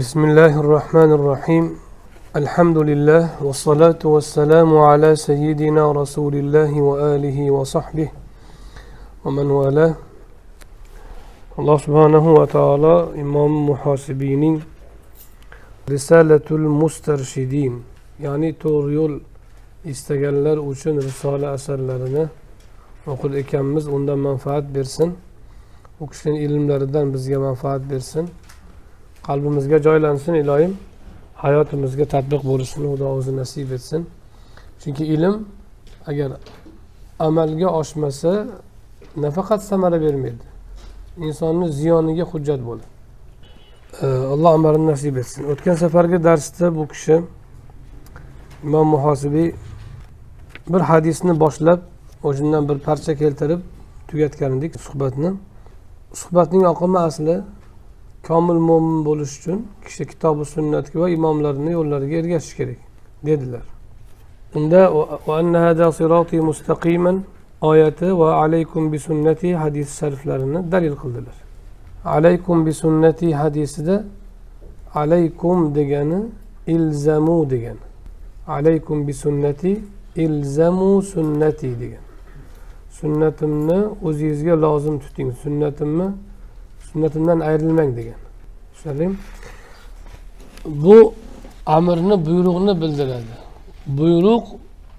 [0.00, 1.64] بسم الله الرحمن الرحيم
[2.36, 8.08] الحمد لله والصلاة والسلام على سيدنا رسول الله وآله وصحبه
[9.24, 9.94] ومن والاه
[11.58, 14.60] alloh subhanahu va taolo imom muhosibiyning
[15.90, 17.82] risalatul mustarshidin
[18.20, 19.14] ya'ni to'g'ri yo'l
[19.92, 22.24] istaganlar uchun risola asarlarini
[23.12, 25.10] o'qir ekanmiz undan manfaat bersin
[26.00, 28.24] u kishining ilmlaridan bizga manfaat bersin
[29.27, 30.73] qalbimizga joylansin iloyim
[31.43, 34.01] hayotimizga tadbiq bo'lishini xudo o'zi nasib etsin.
[34.81, 35.35] Chunki ilm
[36.09, 36.31] agar
[37.27, 38.31] amalga oshmasa
[39.23, 40.45] nafaqat samara bermaydi.
[41.27, 42.87] Insonni ziyoniga hujjat bo'ladi.
[44.33, 45.41] Alloh amalini nasib etsin.
[45.51, 47.15] O'tgan safargi darsda bu kishi
[48.63, 49.49] imom muhosibiy
[50.73, 51.79] bir hadisni boshlab
[52.27, 53.61] o'shandan bir parcha keltirib
[54.07, 55.29] tugatgan edik suhbatni.
[56.21, 57.35] Suhbatning oqimi asli
[58.27, 62.79] komil mo'min bo'lish uchun kishi kitobi sunnatga va imomlarni yo'llariga ergashish kerak
[63.25, 63.65] dedilar.
[64.55, 64.81] Unda
[67.61, 71.37] oyati va alaykum bi sunnati hadis shariflarini dalil qildilar.
[72.05, 74.03] Alaykum bi sunnati hadisida
[74.95, 76.19] alaykum degani
[76.67, 77.85] ilzamu degani
[78.47, 79.79] alaykum bi sunnati
[80.15, 82.03] ilzamu sunnati degan.
[82.89, 85.31] Sunnatimni o'zingizga lozim tuting.
[85.43, 86.07] Sunnatimni
[86.91, 88.19] sunnatimdan ayrilmang degan.
[88.73, 89.15] Tushunarlimi?
[90.65, 91.13] Bu
[91.65, 93.33] amrni buyruqni bildiradi.
[93.87, 94.43] Buyruq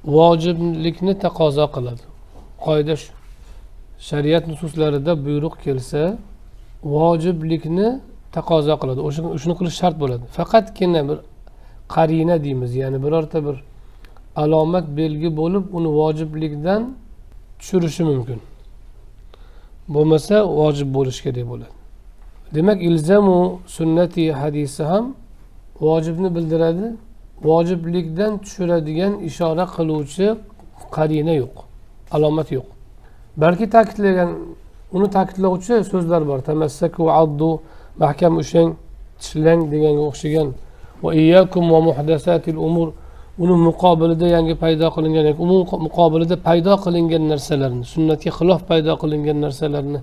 [0.05, 2.03] vojiblikni taqozo qiladi.
[2.65, 3.13] Qoida shu.
[3.99, 6.19] Shariat nususlarida buyruq kelsa
[6.85, 8.01] vojiblikni
[8.37, 9.01] taqozo qiladi.
[9.43, 10.25] Shuni qilish shart bo'ladi.
[10.37, 11.19] Faqatgina bir
[11.95, 13.57] qarina deymiz ya'ni birorta bir
[14.43, 16.83] alomat belgi bo'lib uni vojiblikdan
[17.59, 18.39] tushirishi mumkin.
[19.95, 21.82] Bo'lmasa vojib bo'lishi kerak bo'ladi.
[22.55, 25.15] Demak ilzamu sunnati hadisi ham
[25.81, 26.87] vojibni bildiradi.
[27.49, 30.27] Vojiblikdan tushiradigan ishora qiluvchi
[30.97, 31.57] qarina yo'q
[32.17, 32.69] alomat yo'q.
[33.43, 34.31] Balki ta'kidlagan
[34.97, 36.39] uni ta'kidlovchi so'zlar bor.
[36.49, 37.51] Tamassaku addu
[38.03, 38.71] mahkam ushlang
[39.21, 40.49] tishlang deganga o'xshagan.
[41.03, 42.89] Va iyyakum va muhdasatil umur
[43.43, 50.01] uni muqobilida yangi paydo qilingan umum muqobilida paydo qilingan narsalarni sunnatga xilof paydo qilingan narsalarni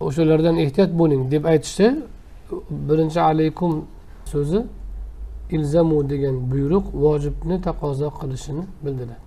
[0.00, 1.86] o'shalardan ehtiyot bo'ling deb aytishdi
[2.88, 3.72] birinchi alaykum
[4.32, 4.60] so'zi
[5.56, 9.24] ilzamu degan buyruq vojibni taqozo qilishini bildiradi.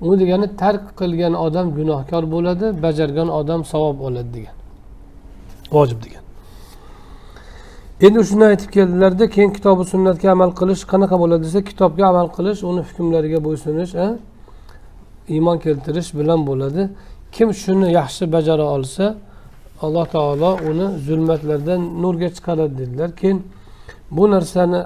[0.00, 4.56] U degani tark qilgan odam gunohkor bo'ladi bajargan odam savob oladi degan.
[5.76, 6.22] Vojib degan.
[8.06, 12.60] Endi shuni aytib keldilarda keyin kitobi sunnatga amal qilish qanaqa bo'ladi desa kitobga amal qilish
[12.70, 13.92] uni hukmlariga bo'ysunish
[15.34, 16.82] iymon keltirish bilan bo'ladi.
[17.34, 19.04] Kim shuni yaxshi bajara olsa
[19.82, 23.10] alloh taolo uni zulmatlardan nurga chiqaradi dedilar.
[23.16, 23.38] Keyin
[24.10, 24.80] bu narsani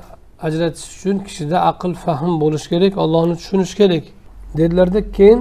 [0.47, 4.04] ajratish uchun kishida aql fahm bo'lishi kerak ollohni tushunish kerak
[4.59, 5.41] dedilarda keyin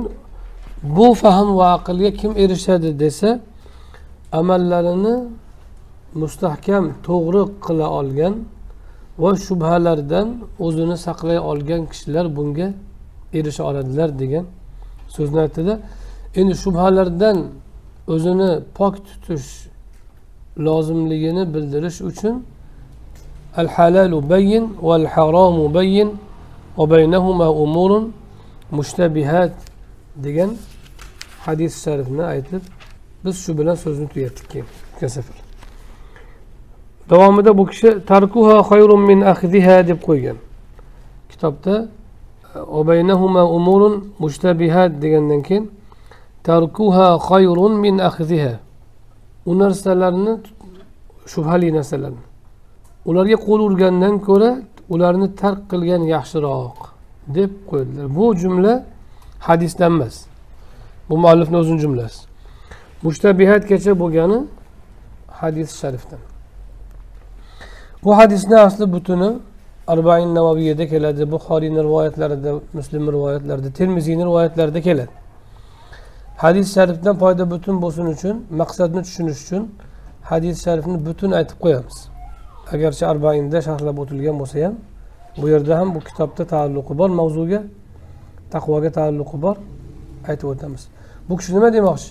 [0.83, 3.29] bu fahm va aqlga kim erishadi desa
[4.39, 5.15] amallarini
[6.21, 8.33] mustahkam to'g'ri qila olgan
[9.21, 10.27] va shubhalardan
[10.65, 12.67] o'zini saqlay olgan kishilar bunga
[13.37, 14.45] erisha oladilar degan
[15.15, 15.73] so'zni aytdida
[16.39, 17.37] endi shubhalardan
[18.13, 19.49] o'zini pok tutish
[20.65, 22.35] lozimligini bildirish uchun
[23.57, 26.09] al halalu bayin val haromu bayin
[26.77, 28.13] va baynahuma umurun
[28.71, 29.53] mushtabihat
[30.25, 30.51] degan
[31.45, 32.61] hadis sharifni aytib
[33.25, 35.37] biz shu bilan so'zni tugatdik keyin o'tgan safar.
[37.09, 40.37] Davomida bu kishi tarkuha xayrun min axdiha deb qo'ygan.
[41.29, 41.87] Kitobda
[42.79, 45.71] obaynahuma umurun mushtabihat degandan keyin
[46.49, 48.53] tarkuha xayrun min axdiha
[49.49, 50.33] u narsalarni
[51.33, 52.23] shubhali narsalarni
[53.09, 54.51] ularga qo'l urgandan ko'ra
[54.93, 56.77] ularni tark qilgan yaxshiroq
[57.37, 58.07] deb qo'ydilar.
[58.17, 58.73] Bu jumla
[59.47, 60.15] hadisdan emas.
[61.09, 62.19] Bu muallifni o'zini jumlasi.
[63.05, 64.39] Mushtabihatgacha bo'lgani
[65.41, 66.19] hadis sharifdan.
[68.03, 69.29] Bu hadisni asli butuni
[69.87, 75.13] arbain navaviyada keladi buxoriyni rivoyatlarida muslim rivoyatlarida termiziyni rivoyatlarida keladi.
[76.43, 79.63] Hadis sharifdan foyda butun bo'lsin uchun maqsadni tushunish uchun
[80.29, 81.97] hadis sharifni butun aytib qo'yamiz
[82.73, 84.75] agarchi arbainda sharhlab o'tilgan bo'lsa ham
[85.39, 87.59] bu yerda ham bu kitobda taalluqi bor mavzuga
[88.53, 89.55] taqvoga taalluqi bor
[90.29, 90.83] aytib o'tamiz
[91.27, 92.09] bu kishi nima demoqchi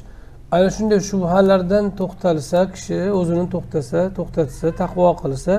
[0.56, 5.55] ana shunday shubhalardan to'xtalsa kishi o'zini to'xtasa to'xtatsa taqvo qilsa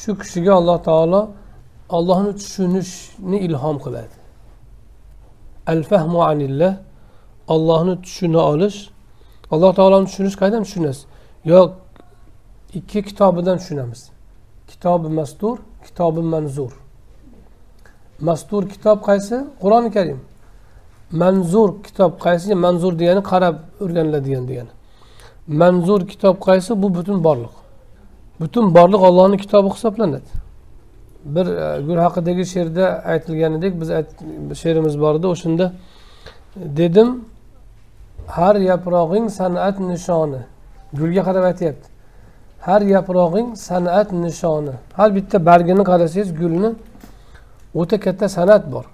[0.00, 1.20] shu kishiga alloh taolo
[1.96, 4.16] ollohni tushunishni ilhom qiladi
[5.72, 6.72] al fahmu anillah
[7.52, 8.78] ollohni tushuna olish
[9.52, 11.04] alloh taoloni tushunish qayerdan tushunasiz?
[11.50, 11.58] Yo
[12.78, 14.00] ikki kitobidan tushunamiz.
[14.70, 16.72] Kitobi mastur kitobi manzur.
[18.20, 19.36] Mastur kitob qaysi?
[19.62, 20.20] Qur'oni karim.
[21.12, 22.54] Manzur kitob qaysi?
[22.54, 24.72] Manzur degani qarab o'rganiladigan degani.
[25.46, 26.82] Manzur kitob qaysi?
[26.82, 27.54] Bu butun borliq.
[28.40, 30.30] Butun borliq ollohni kitobi hisoblanadi.
[31.24, 33.88] Bir e, gul haqidagi she'rda aytilganidek biz
[34.60, 35.72] she'rimiz bor edi o'shanda
[36.56, 37.24] dedim
[38.28, 40.40] har yaprog'ing san'at nishoni.
[40.94, 41.88] Gulga qarab aytyapti.
[42.60, 44.74] Har yaprog'ing san'at nishoni.
[44.94, 46.70] Har bitta bargini qarasangiz gulni
[47.74, 48.84] o'ta katta san'at bor.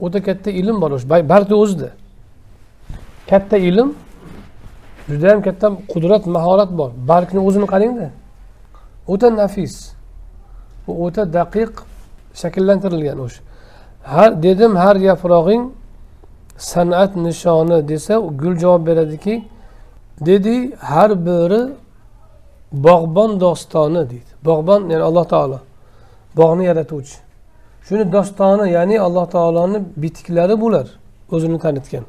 [0.00, 0.90] O'ta katta ilm bor.
[0.90, 1.90] O'sha bargni o'zida.
[3.30, 3.94] Katta ilm
[5.08, 6.90] judayam katta qudrat mahorat bor.
[7.10, 8.10] Bargni o'zini qarangda.
[9.12, 9.74] O'ta nafis.
[10.86, 11.72] Bu o'ta daqiq
[12.34, 13.40] shakllantirilgan o'sha.
[14.02, 15.62] Har dedim har yaprog'ing
[16.60, 19.44] san'at nishoni desa gul javob beradiki
[20.26, 21.60] dedi har biri
[22.72, 24.30] bog'bon dostoni deydi.
[24.44, 25.58] Bog'bon ya'ni alloh taolo
[26.36, 27.18] bog'ni yaratuvchi.
[27.86, 30.86] Shuni dostoni ya'ni alloh taoloni bitiklari bular
[31.32, 32.04] o'zini tanitgan.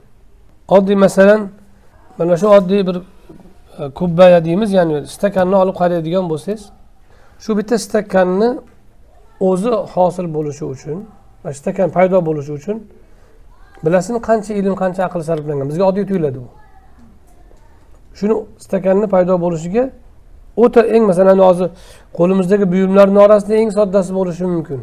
[0.67, 1.49] Oddiy masalan
[2.17, 2.95] mana shu oddiy bir
[3.79, 6.63] e, kubbaya deymiz ya'ni stakanni olib qaraydigan bo'lsangiz
[7.43, 8.49] shu bitta stakanni
[9.39, 10.97] o'zi hosil bo'lishi uchun
[11.53, 12.77] stakan paydo bo'lishi uchun
[13.85, 16.49] bilasizmi qancha ilm qancha aql sarflangan bizga oddiy tuyuladi bu.
[18.17, 18.35] Shuni
[18.65, 19.83] stakanni paydo bo'lishiga
[20.63, 21.69] o'ta eng masalan hozir
[22.17, 24.79] qo'limizdagi buyumlarni orasida eng soddasi bo'lishi mumkin.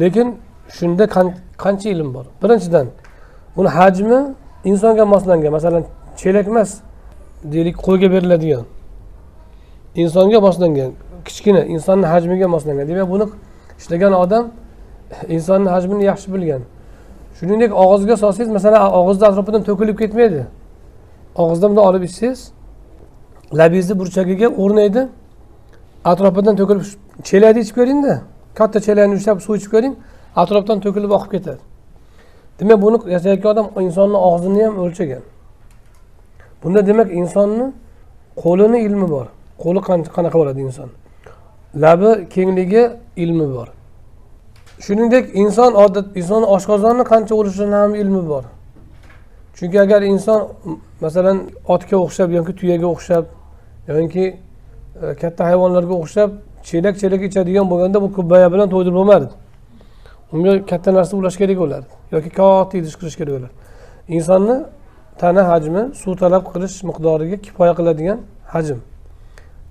[0.00, 0.28] Lekin
[0.76, 1.04] shunda
[1.62, 2.24] qancha ilm bor?
[2.42, 2.86] Birinchidan
[3.56, 4.18] uni hajmi
[4.70, 5.84] insonga moslangan masalan
[6.20, 6.70] chelak emas
[7.52, 8.64] deylik qo'yga beriladigan.
[10.02, 10.90] Insonga moslangan
[11.26, 12.88] kichkina insonni hajmiga moslangan.
[12.88, 13.26] Demak buni
[13.80, 14.44] ishlagan odam
[15.36, 16.62] insonni hajmini yaxshi bilgan.
[17.38, 20.42] Shuningdek og'izga solsangiz masalan og'izni atrofidan to'kilib ketmaydi.
[21.42, 22.40] Og'izdan bundoq olib ichsangiz
[23.58, 25.02] labingizni burchagiga o'rnaydi
[26.12, 26.84] atrofidan to'kilib
[27.28, 28.14] chelakni ichib ko'ringda
[28.58, 29.94] katta chelakni ushlab suv ichib ko'ring
[30.42, 31.62] atrofdan to'kilib oqib ketadi.
[32.58, 35.22] Demak buni yasayotgan odam insonni og'zini ham o'lchagan.
[36.62, 37.66] Bunda demak insonni
[38.42, 39.26] qo'lini ilmi bor.
[39.62, 39.80] Qo'li
[40.16, 40.88] qanaqa bo'ladi inson?
[41.84, 42.82] Labi kengligi
[43.24, 43.68] ilmi bor.
[44.86, 48.44] Shuningdek inson odat inson oshqozonni qancha bo'lishini ham ilmi bor.
[49.56, 50.40] Chunki agar inson
[51.00, 51.38] masalan
[51.74, 53.24] otga o'xshab yoki tuyaga o'xshab
[53.88, 54.24] yoki
[55.02, 56.30] e, katta hayvonlarga o'xshab
[56.68, 59.30] chelak chelak ichadigan bo'lganda bu kubbaya bilan to'ydirib bo'lmardi
[60.32, 63.54] unga katta narsa ulash kerak bo'lardi yoki katta idish qilish kerak bo'lardi
[64.16, 64.56] insonni
[65.18, 68.18] tana hajmi suv talab qilish miqdoriga kifoya qiladigan
[68.54, 68.78] hajm.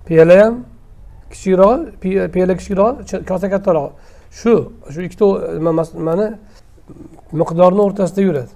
[0.06, 0.54] Piyola ham
[1.32, 1.80] kichikroq
[2.32, 2.94] piyola kichikroq
[3.30, 3.90] kosa kattaroq.
[4.40, 5.26] Shu shu ikkita
[6.08, 6.26] mana
[7.40, 8.52] miqdorni o'rtasida yuradi.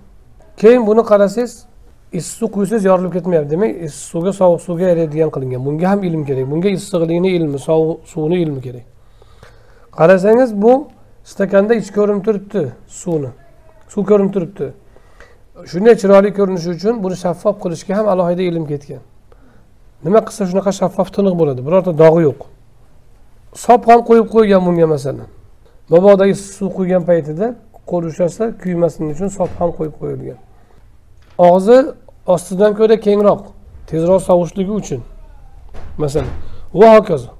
[0.61, 1.53] Keyin buni qarasangiz
[2.19, 3.50] issiq suv quysangiz yorilib ketmayapti.
[3.50, 5.61] Demak issiq suvga sovuq suvga yaraydigan qilingan.
[5.67, 6.50] Bunga ham ilm kerak.
[6.53, 8.87] Bunga issiqlikni ilmi sovuq suvni ilmi kerak.
[9.99, 10.73] Qarasangiz bu
[11.25, 12.62] stakanda ich ko'rinib turibdi
[13.00, 13.31] suvni.
[13.93, 14.67] Suv ko'rinib turibdi.
[15.71, 19.03] Shunday chiroyli ko'rinishi uchun buni shaffof qilishga ham alohida ilm ketgan.
[20.05, 21.61] Nima qilsa shunaqa shaffof tiniq bo'ladi.
[21.67, 22.41] Birorta dog'i yo'q.
[23.65, 25.29] Sop ham qo'yib qo'ygan bunga masalan.
[25.91, 27.55] Bobodagi suv quygan paytida
[27.87, 30.39] qo'l ushlasa kuymasin uchun sop ham qo'yib qo'yilgan.
[31.39, 31.77] Og'zi
[32.27, 33.41] ostidan ko'ra kengroq
[33.87, 35.01] tezroq sovushligi uchun.
[35.99, 36.29] Masalan
[36.75, 37.31] va hokazo.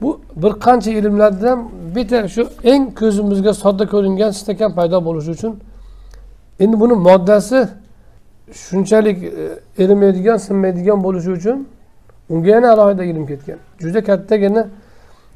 [0.00, 5.52] Bu bir qancha ilmlardan bitta shu eng ko'zimizga sodda ko'ringan stakan paydo bo'lishi uchun
[6.60, 7.68] endi buni moddasi
[8.52, 9.28] shunchalik e,
[9.82, 11.68] erimaydigan sinmaydigan bo'lishi uchun
[12.30, 13.58] unga yana alohida ilm ketgan.
[13.78, 14.68] Juda kattagina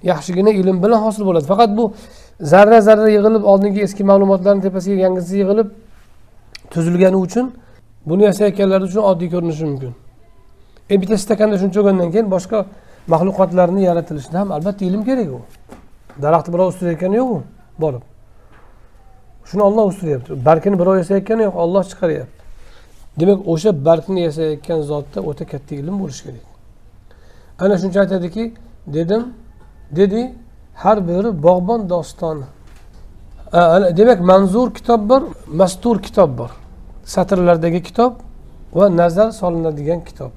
[0.03, 1.47] yaxshigina ilm bilan hosil bo'ladi.
[1.53, 1.93] Faqat bu
[2.41, 5.69] zarra zarra yig'ilib oldingi eski ma'lumotlarni tepasiga yangisi yig'ilib
[6.73, 7.53] tuzilgani uchun
[8.07, 9.93] buni yasayotganlar uchun oddiy ko'rinishi mumkin.
[10.91, 12.59] E bitta stakanda shuncha bo'lgandan keyin boshqa
[13.13, 15.41] maxluqotlarni yaratilishida ham albatta ilm kerak u.
[16.23, 17.43] Daraxtni birov o'stirayotgani yo'q u
[17.83, 18.03] borib.
[19.49, 22.41] Shuni olloh o'stiryapti barkini birov yasayotgani yo'q olloh chiqaryapti.
[23.21, 26.45] Demak o'sha bargni yasayotgan zotda o'ta katta ilm bo'lishi kerak.
[27.63, 28.45] Ana shuncha aytadiki
[28.97, 29.23] dedim
[29.97, 30.35] dedi
[30.75, 32.45] har biri bog'bon dostoni
[33.99, 36.51] demak manzur kitob bor mastur kitob bor.
[37.05, 38.13] Satrlardagi kitob
[38.75, 40.31] va nazar solinadigan kitob.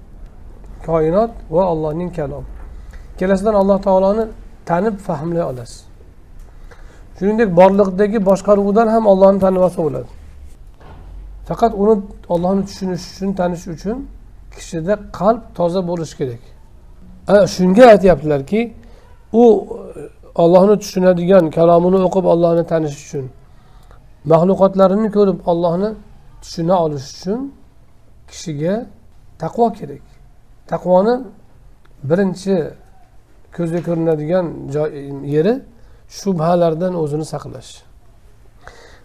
[0.85, 2.45] Koinot va allohning kalomi.
[3.13, 4.25] Ikkalasidan alloh taoloni
[4.65, 5.85] tanib fahmlay olasiz.
[7.19, 10.09] Shuningdek borliqdagi boshqaruvdan ham ollohni tanib olsa bo'ladi.
[11.47, 12.01] Faqat uni
[12.33, 13.97] ollohni tushunish uchun tanish uchun
[14.55, 16.41] kishida qalb toza bo'lishi kerak.
[17.55, 18.59] Shunga aytyaptilarki
[19.41, 20.01] u e,
[20.43, 23.25] ollohni tushunadigan kalomini o'qib ollohni tanish uchun
[24.31, 25.89] maxluqotlarini ko'rib ollohni
[26.43, 27.39] tushuna olish uchun
[28.29, 28.75] kishiga
[29.43, 30.03] taqvo kerak.
[30.71, 31.15] Taqvoni
[32.09, 32.55] birinchi
[33.55, 34.45] ko'zga ko'rinadigan
[35.35, 35.53] yeri
[36.19, 37.71] shubhalardan o'zini saqlash.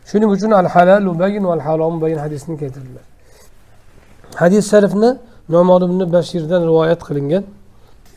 [0.08, 3.06] Shuning uchun al halalu bayin val harom bayin hadisini keltirdilar.
[4.42, 5.10] Hadis sharifni
[5.54, 7.44] nomor ibn bashirdan rivoyat qilingan.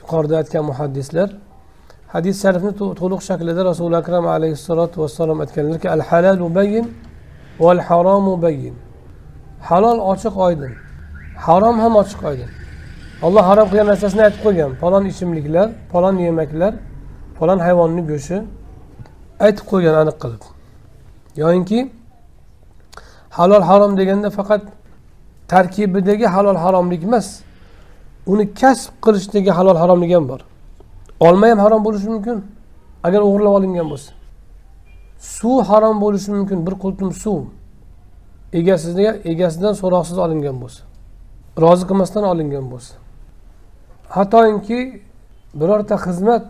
[0.01, 1.29] Yuqorida aytgan muhaddislar
[2.13, 6.85] hadis sharifni to'liq shaklida rasuli akram alayhissalotu vassalom aytganlarki al halalu bayin
[7.63, 8.75] val haromu bayin
[9.69, 10.73] halol ochiq oydin
[11.45, 12.49] harom ham ochiq oydin.
[13.25, 14.71] Olloh harom qilgan narsasini aytib qo'ygan.
[14.81, 16.73] Falon ichimliklar falon yemaklar
[17.37, 18.37] falon hayvonni go'shti
[19.45, 20.43] aytib qo'ygan aniq qilib.
[21.41, 21.79] Yoyinki
[23.37, 24.63] halol harom deganda faqat
[25.51, 27.27] tarkibidagi halol haromlik emas
[28.31, 30.41] uni kasb qilishdagi halol haromlik ham bor.
[31.27, 32.37] Olma ham harom bo'lishi mumkin.
[33.07, 34.11] Agar o'g'irlab olingan bo'lsa.
[35.37, 36.57] Suv harom bo'lishi mumkin.
[36.67, 37.41] Bir qultum suv.
[38.59, 40.81] Egasiga egasidan so'roqsiz olingan bo'lsa.
[41.63, 42.93] Rozi qilmasdan olingan bo'lsa.
[44.15, 44.79] Hattoki
[45.59, 46.45] birorta xizmat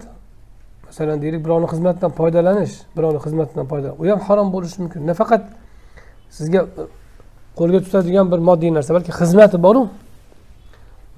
[0.87, 5.01] masalan deylik birovni xizmatidan foydalanish birovni xizmatidan foydalanish u ham harom bo'lishi mumkin.
[5.11, 5.43] Nafaqat
[6.37, 6.61] sizga
[7.59, 9.81] qo'lga tutadigan bir moddiy narsa balki xizmati boru.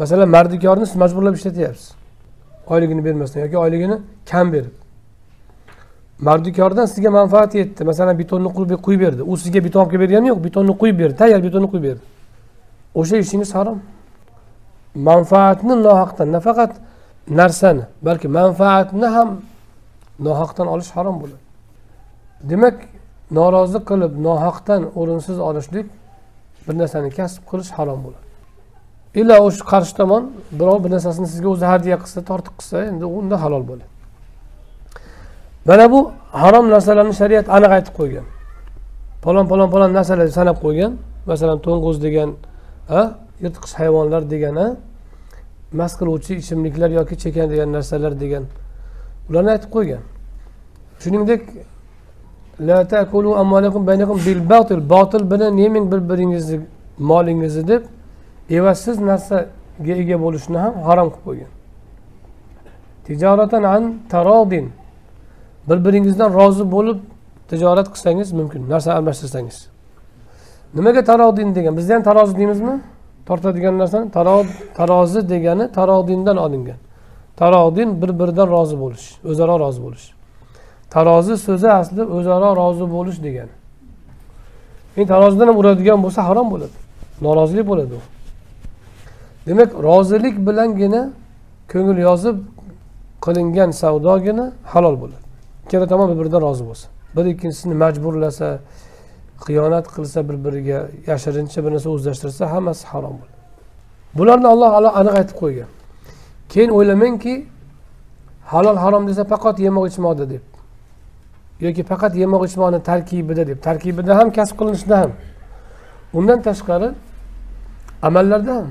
[0.02, 2.03] Masalan mardikorni siz majburlab ishlatyapsiz.
[2.68, 3.98] Oyligini bermasdan yoki oyligini
[4.30, 4.72] kam berib.
[6.20, 7.84] Mardikordan sizga manfaat yetdi.
[7.84, 9.24] Masalan betonni quyib berdi.
[9.24, 11.16] U sizga beton olib kelib bergani yo'q betonni quyib berdi.
[11.16, 12.04] Tayyor betonni quyib berdi.
[12.96, 13.80] O'sha ishingiz harom.
[14.96, 16.72] Manfaatni nohaqdan nafaqat
[17.40, 19.30] narsani balki manfaatni ham
[20.20, 21.44] nohaqdan olish harom bo'ladi.
[22.50, 22.78] Demak
[23.32, 25.88] norozi qilib nohaqdan o'rinsiz olishlik
[26.68, 28.23] bir narsani kasb qilish harom bo'ladi.
[29.16, 30.24] Illa o'sha qarshi tomon
[30.60, 33.86] birov bir narsasini sizga o'zi hadya qilsa tortiq qilsa endi unda halol bo'ladi.
[35.68, 36.00] Mana bu
[36.44, 38.26] harom narsalarni shariat aniq aytib qo'ygan.
[39.24, 40.92] Palon palon palon narsalar sanab qo'ygan.
[41.30, 42.30] Masalan to'ng'iz degan
[43.44, 44.56] yirtqich hayvonlar degan
[45.80, 48.44] mast qiluvchi ichimliklar yoki chekadigan narsalar degan
[49.30, 50.02] ularni aytib qo'ygan.
[51.02, 51.42] Shuningdek
[54.94, 56.58] botil bilan yemang bir biringizni
[57.00, 57.84] molingizni deb
[58.50, 61.52] evassiz narsaga ega bo'lishni ham harom qilib qo'ygan.
[63.06, 64.72] Tijoratan an tarodin.
[65.70, 67.00] Bir biringizdan rozi bo'lib
[67.50, 69.68] tijorat qilsangiz mumkin narsa almashtirsangiz.
[70.74, 71.78] Nimaga tarodin degan?
[71.78, 72.82] Bizda ham tarozi deymizmi?
[73.26, 74.12] Tortadigan narsani
[74.76, 76.76] tarozi degani tarodindan olingan.
[77.38, 80.12] Tarodin bir biridan rozi bo'lish o'zaro rozi bo'lish.
[80.90, 83.54] Tarozi so'zi asli o'zaro rozi bo'lish degani.
[84.98, 86.76] Endi tarozidan ham uradigan bo'lsa harom bo'ladi.
[87.22, 88.02] Norozilik bo'ladi u.
[89.48, 91.02] demak rozilik bilangina
[91.72, 92.38] ko'ngil yozib
[93.26, 95.24] qilingan savdogina halol bo'ladi.
[95.66, 98.60] Ikkala tomon bir biridan rozi bo'lsa bir ikkinchisini majburlasa
[99.46, 103.38] xiyonat qilsa bir biriga yashirincha bir narsa o'zlashtirsa hammasi harom bo'ladi.
[104.18, 105.70] Bularni alloh aniq aytib qo'ygan.
[106.52, 107.36] Keyin o'ylamangki
[108.54, 110.44] halol harom desa faqat yemoq ichmoqda deb
[111.66, 113.58] yoki faqat yemoq ichmoqni tarkibida deb.
[113.68, 115.12] Tarkibida ham kasb qilinishida ham.
[116.18, 116.90] Undan tashqari
[118.08, 118.68] amallarda ham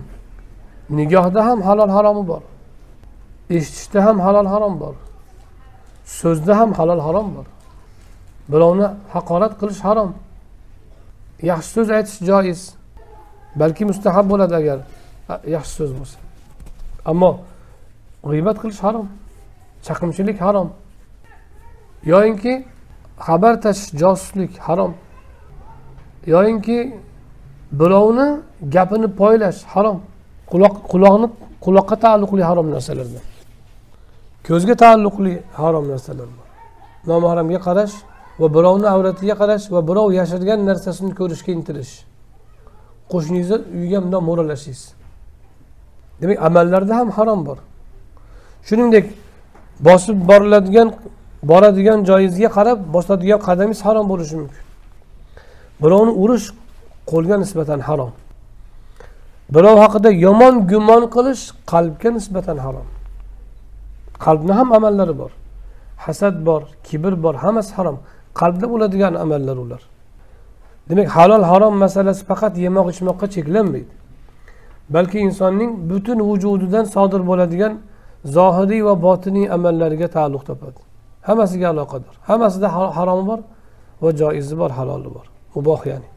[0.90, 2.42] nigohda ham halol haromi bor.
[3.50, 4.94] Eshitishda ham halol harom bor.
[6.04, 7.46] So'zda ham halol harom bor.
[8.52, 10.14] Birovni haqorat qilish harom.
[11.50, 12.60] Yaxshi so'z aytish joiz.
[13.60, 14.78] Balki mustahab bo'ladi agar
[15.56, 16.18] yaxshi so'z bo'lsa.
[17.10, 17.30] Ammo
[18.30, 19.06] g'iybat qilish harom
[19.86, 20.68] chaqimchilik harom.
[22.12, 22.54] Yoyinki
[23.26, 24.94] xabar tashish josuslik harom.
[26.26, 26.78] Yoyinki
[27.72, 28.28] birovni
[28.74, 29.98] gapini poylash harom.
[30.50, 31.28] Quloq quloqni
[31.64, 33.24] quloqqa taalluqli harom narsalar bor.
[34.46, 36.48] Ko'zga taalluqli harom narsalar bor.
[37.10, 37.94] Nomahramga qarash
[38.40, 41.94] va birovni avratiga qarash va birov yashirgan narsasini ko'rishga intilish.
[43.12, 44.82] Qo'shningizni uyiga bundoq mo'ralashingiz
[46.20, 47.58] demak amallarda ham harom bor.
[48.68, 49.06] Shuningdek
[49.88, 50.88] bosib boriladigan
[51.50, 54.62] boradigan joyingizga qarab bosadigan qadamingiz harom bo'lishi mumkin.
[55.82, 56.46] Birovni urish
[57.10, 58.12] qo'lga nisbatan harom.
[59.54, 61.42] Birov haqida yomon gumon qilish
[61.72, 62.88] qalbga nisbatan harom.
[64.24, 65.32] Qalbni ham amallari bor.
[66.04, 67.98] Hasad bor kibr bor hammasi harom.
[68.40, 69.82] Qalbda bo'ladigan amallar ular.
[70.88, 73.92] Demak halol harom masalasi faqat yemoq ichmoqqa cheklanmaydi.
[74.94, 77.72] Balki insonning butun vujudidan sodir bo'ladigan
[78.36, 80.80] zohiriy va botiniy amallariga taalluq topadi.
[81.28, 82.14] Hammasiga aloqador.
[82.28, 83.40] Hammasida haromi bor
[84.02, 85.26] va joizi bor haloli bor.
[85.54, 86.08] Muboh ya'ni.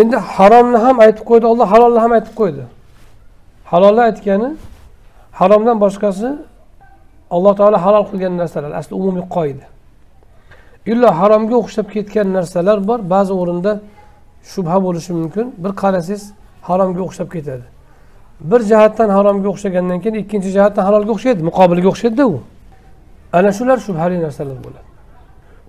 [0.00, 2.62] Endi haromni ham aytib qo'ydi olloh halolni ham aytib qo'ydi.
[3.72, 4.50] Halolni aytgani
[5.40, 6.28] haromdan boshqasi
[7.34, 9.66] alloh taolo halol qilgan narsalar asli umumiy qoida.
[10.92, 13.72] Illo haromga o'xshab ketgan narsalar bor ba'zi o'rinda
[14.52, 15.46] shubha bo'lishi mumkin.
[15.62, 16.22] Bir qarasangiz
[16.68, 17.64] haromga o'xshab ketadi.
[18.50, 22.36] Bir jihatdan haromga o'xshagandan keyin ikkinchi jihatdan halolga o'xshaydi muqobiliga o'xshaydida u.
[23.38, 24.91] Ana shular shubhali narsalar bo'ladi.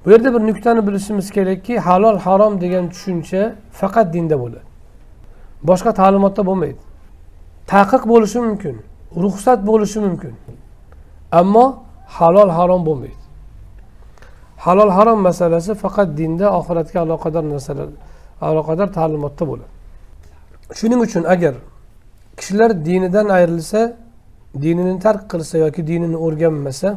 [0.05, 4.67] Bu yerda bir nuqtani bilishimiz kerakki halol harom degan tushuncha faqat dinda bo'ladi.
[5.69, 6.81] Boshqa ta'limotda bo'lmaydi.
[7.67, 8.75] Taqiq bo'lishi mumkin
[9.23, 10.33] ruxsat bo'lishi mumkin.
[11.31, 11.65] Ammo
[12.17, 13.23] halol harom bo'lmaydi.
[14.57, 17.89] Halol harom masalasi faqat dinda oxiratga aloqador narsalar
[18.41, 19.71] aloqador ta'limotda bo'ladi.
[20.79, 21.55] Shuning uchun agar
[22.37, 23.81] kishilar dinidan ayrilsa
[24.63, 26.89] dinini tark qilsa yoki dinini o'rganmasa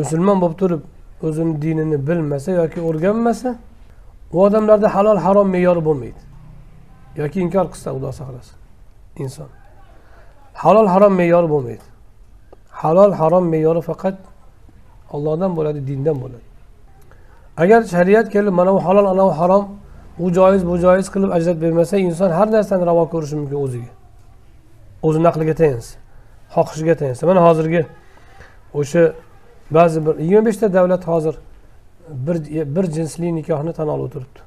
[0.00, 0.82] musulmon bo'lib turib
[1.22, 3.50] o'zini dinini bilmasa yoki o'rganmasa
[4.32, 6.20] u odamlarda halol harom me'yori bo'lmaydi.
[7.16, 8.56] Yoki inkor qilsa xudo saqlasin
[9.22, 9.48] inson.
[10.54, 11.86] Halol harom me'yori bo'lmaydi.
[12.70, 14.16] Halol harom me'yori faqat
[15.14, 16.46] ollohdan bo'ladi dindan bo'ladi.
[17.62, 19.64] Agar shariat kelib mana bu halol anavi harom
[20.18, 23.90] u joiz bu joiz qilib ajratib bermasa inson har narsani ravo ko'rishi mumkin o'ziga.
[25.06, 25.94] O'zini aqliga tayansa
[26.54, 27.22] xohishiga tayansa.
[27.30, 27.82] Mana hozirgi
[28.80, 29.02] o'sha
[29.70, 31.34] ba'zi bir yigirma beshta davlat hozir
[32.26, 32.36] bir
[32.76, 34.40] bir jinsli nikohni tan olib o'tiribdi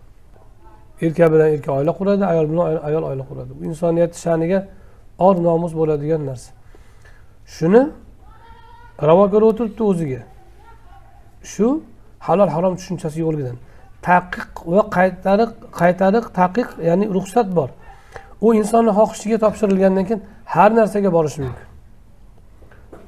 [1.01, 3.51] erkak bilan erkak oila quradi ayol bilan ayol oila quradi.
[3.59, 4.67] Bu insoniyat sha'niga
[5.17, 6.51] or nomus bo'ladigan narsa.
[7.55, 7.81] Shuni
[9.09, 10.21] ravo ko'rib o'tiribdi o'ziga.
[11.53, 11.67] Shu
[12.27, 13.57] halol harom tushunchasi yo'qligidan
[14.09, 15.51] taqiq va qaytariq
[15.81, 17.69] qaytariq taqiq ya'ni ruxsat bor.
[18.45, 20.21] U insonni xohishiga topshirilgandan keyin
[20.53, 21.67] har narsaga borishi mumkin.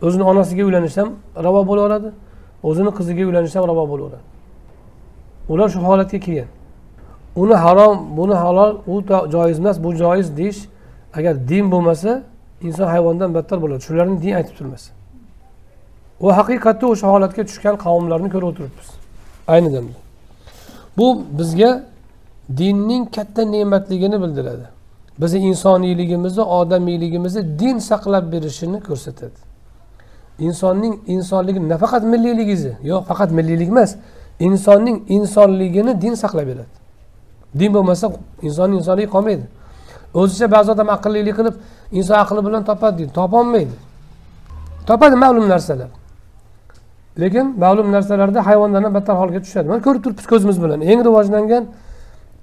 [0.01, 1.09] O'zini onasiga uylanish ham
[1.43, 2.09] ravo bo'laveradi
[2.63, 4.35] o'zini qiziga uylanish ham ravo bo'laveradi
[5.49, 6.47] ular shu holatga kelgan.
[7.35, 10.59] Uni harom buni halol u joiz emas bu joiz deyish
[11.13, 12.23] agar din bo'lmasa
[12.61, 13.81] inson hayvondan battar bo'ladi.
[13.87, 14.91] Shularni din aytib turmasa.
[16.21, 18.87] Va haqiqatda o'sha holatga tushgan qavmlarni ko'rib o'tiribmiz.
[19.47, 19.97] Ayni damda.
[20.97, 21.07] Bu
[21.39, 21.83] bizga
[22.57, 24.65] dinning katta ne'matligini bildiradi.
[25.21, 29.39] Bizni insoniyligimizni odamiyligimizni din saqlab berishini ko'rsatadi.
[30.39, 33.95] Insonning insonligi nafaqat milliyligingizni yo'q faqat milliylik emas
[34.39, 36.73] insonning insonligini din saqlab beradi.
[37.59, 39.45] Din bo'lmasa insonni insonligi qolmaydi.
[40.13, 41.55] O'zicha ba'zi odam aqllilik qilib
[41.91, 43.75] inson aqli bilan topadi deydi topolmaydi.
[44.87, 45.89] Topadi ma'lum narsalar.
[47.21, 49.67] Lekin ma'lum narsalarda hayvondan ham battar holga tushadi.
[49.71, 50.79] Mana ko'rib turibmiz ko'zimiz bilan.
[50.91, 51.63] Eng rivojlangan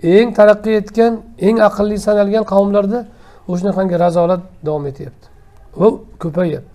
[0.03, 2.99] eng taraqqiy etgan eng aqlli sanalgan qavmlarda
[3.53, 5.27] o'shanaqangi razolat davom etyapti
[5.81, 5.89] va
[6.23, 6.72] ko'payyapti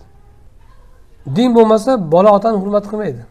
[1.36, 3.24] din bo'lmasa bola otani hurmat qilmaydi.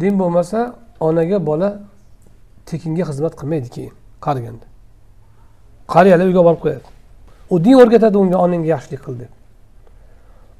[0.00, 1.78] Din bo'lmasa onaga bola
[2.66, 4.66] tekinga xizmat qilmaydi keyin qariganda.
[5.94, 6.86] Qariyalar uyga borib qo'yadi.
[7.52, 9.32] U din o'rgatadi unga onangga yaxshilik qil deb.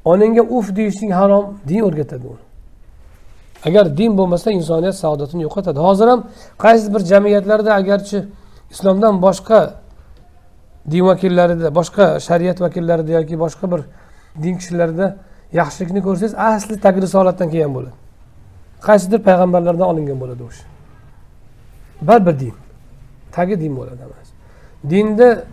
[0.05, 2.45] Onangga uf deyishing harom din o'rgatadi uni.
[3.67, 5.79] Agar din bo'lmasa insoniyat saodatini yo'qotadi.
[5.79, 6.21] Hozir ham
[6.65, 8.19] qaysi bir jamiyatlarda agarchi
[8.75, 9.61] islomdan boshqa
[10.91, 13.81] din vakillarida boshqa shariat vakillarida yoki boshqa bir
[14.43, 15.07] din kishilarida
[15.61, 17.97] yaxshilikni ko'rsangiz asli tag risolatdan kelgan bo'ladi.
[18.87, 20.65] Qaysidir payg'ambarlardan olingan bo'ladi o'sha
[22.09, 22.55] baribir din.
[23.33, 24.03] Tagi din bo'ladi
[24.91, 25.45] dinda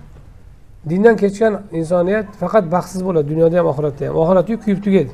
[0.90, 3.30] dindan kechgan insoniyat faqat baxtsiz bo'ladi.
[3.30, 4.16] Dunyoda ham oxiratda ham.
[4.16, 5.14] Oxiratda kuyib tugaydi.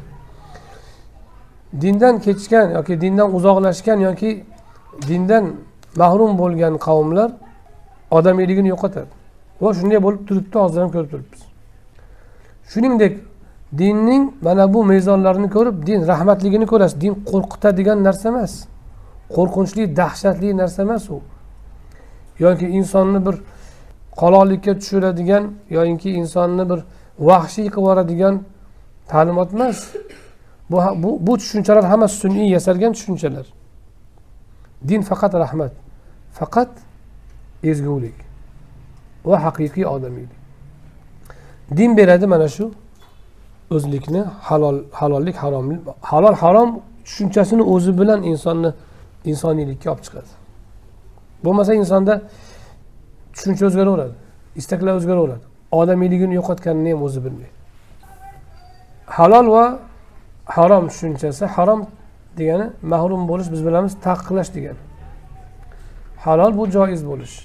[1.81, 4.31] Dindan kechgan yoki dindan uzoqlashgan yoki
[5.09, 5.45] dindan
[6.01, 7.29] mahrum bo'lgan qavmlar
[8.17, 9.11] odamiyligini yo'qotadi.
[9.61, 11.41] Va shunday bo'lib turibdi hozir ham ko'rib turibmiz.
[12.71, 13.13] Shuningdek
[13.77, 17.01] dinning mana bu mezonlarini ko'rib din rahmatligini ko'rasiz.
[17.01, 18.53] Din qo'rqitadigan narsa emas.
[19.35, 21.21] Qo'rqinchli dahshatli narsa emas u.
[22.39, 23.35] Yoki insonni bir
[24.11, 26.79] qoloqlikka tushiradigan yoyinki insonni bir
[27.19, 28.43] vahshiy qilib yuboradigan
[29.07, 29.77] ta'limot emas.
[30.71, 33.45] Bu, bu bu tushunchalar hammasi sun'iy yasalgan tushunchalar.
[34.87, 35.71] Din faqat rahmat
[36.33, 36.69] faqat
[37.63, 38.17] ezgulik
[39.25, 40.37] va haqiqiy odamiylik.
[41.77, 42.71] Din beradi mana shu
[43.75, 46.69] o'zlikni halol halollik haromlik halol harom
[47.05, 48.69] tushunchasini o'zi bilan insonni
[49.31, 50.29] insoniylikka olib chiqadi.
[51.45, 52.13] Bo'lmasa insonda
[53.35, 54.13] tushuncha o'zgaraveradi
[54.59, 55.43] istaklar o'zgaraveradi.
[55.79, 57.55] Odamiyligini yo'qotganini ham o'zi bilmaydi.
[59.17, 59.65] Halol va
[60.45, 61.79] harom tushunchasi harom
[62.37, 64.81] degani mahrum bo'lish biz bilamiz taqiqlash degani.
[66.25, 67.35] Halol bu joiz bo'lish.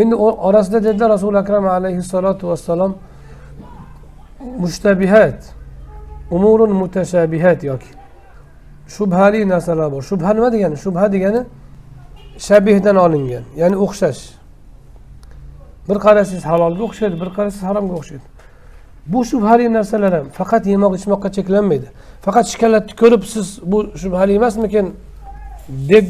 [0.00, 0.14] Endi
[0.48, 2.92] orasida dedilar rasuli akram alayhissalotu vassalom
[4.40, 5.54] mushtabihat
[6.30, 7.90] umurun mutashabihat yoki
[8.88, 10.02] shubhali narsalar bor.
[10.02, 10.76] Shubha nima degani?
[10.76, 11.44] Shubha degani
[12.38, 14.22] shabihdan olingan ya'ni o'xshash.
[15.88, 18.26] Bir qarasangiz halolga o'xshaydi bir qarasangiz haromga o'xshaydi.
[19.12, 21.88] Bu shubhali narsalar ham faqat yemoq ichmoqqa cheklanmaydi.
[22.26, 24.86] Faqat shikolatni ko'rib siz bu shubhali emasmikin
[25.92, 26.06] deb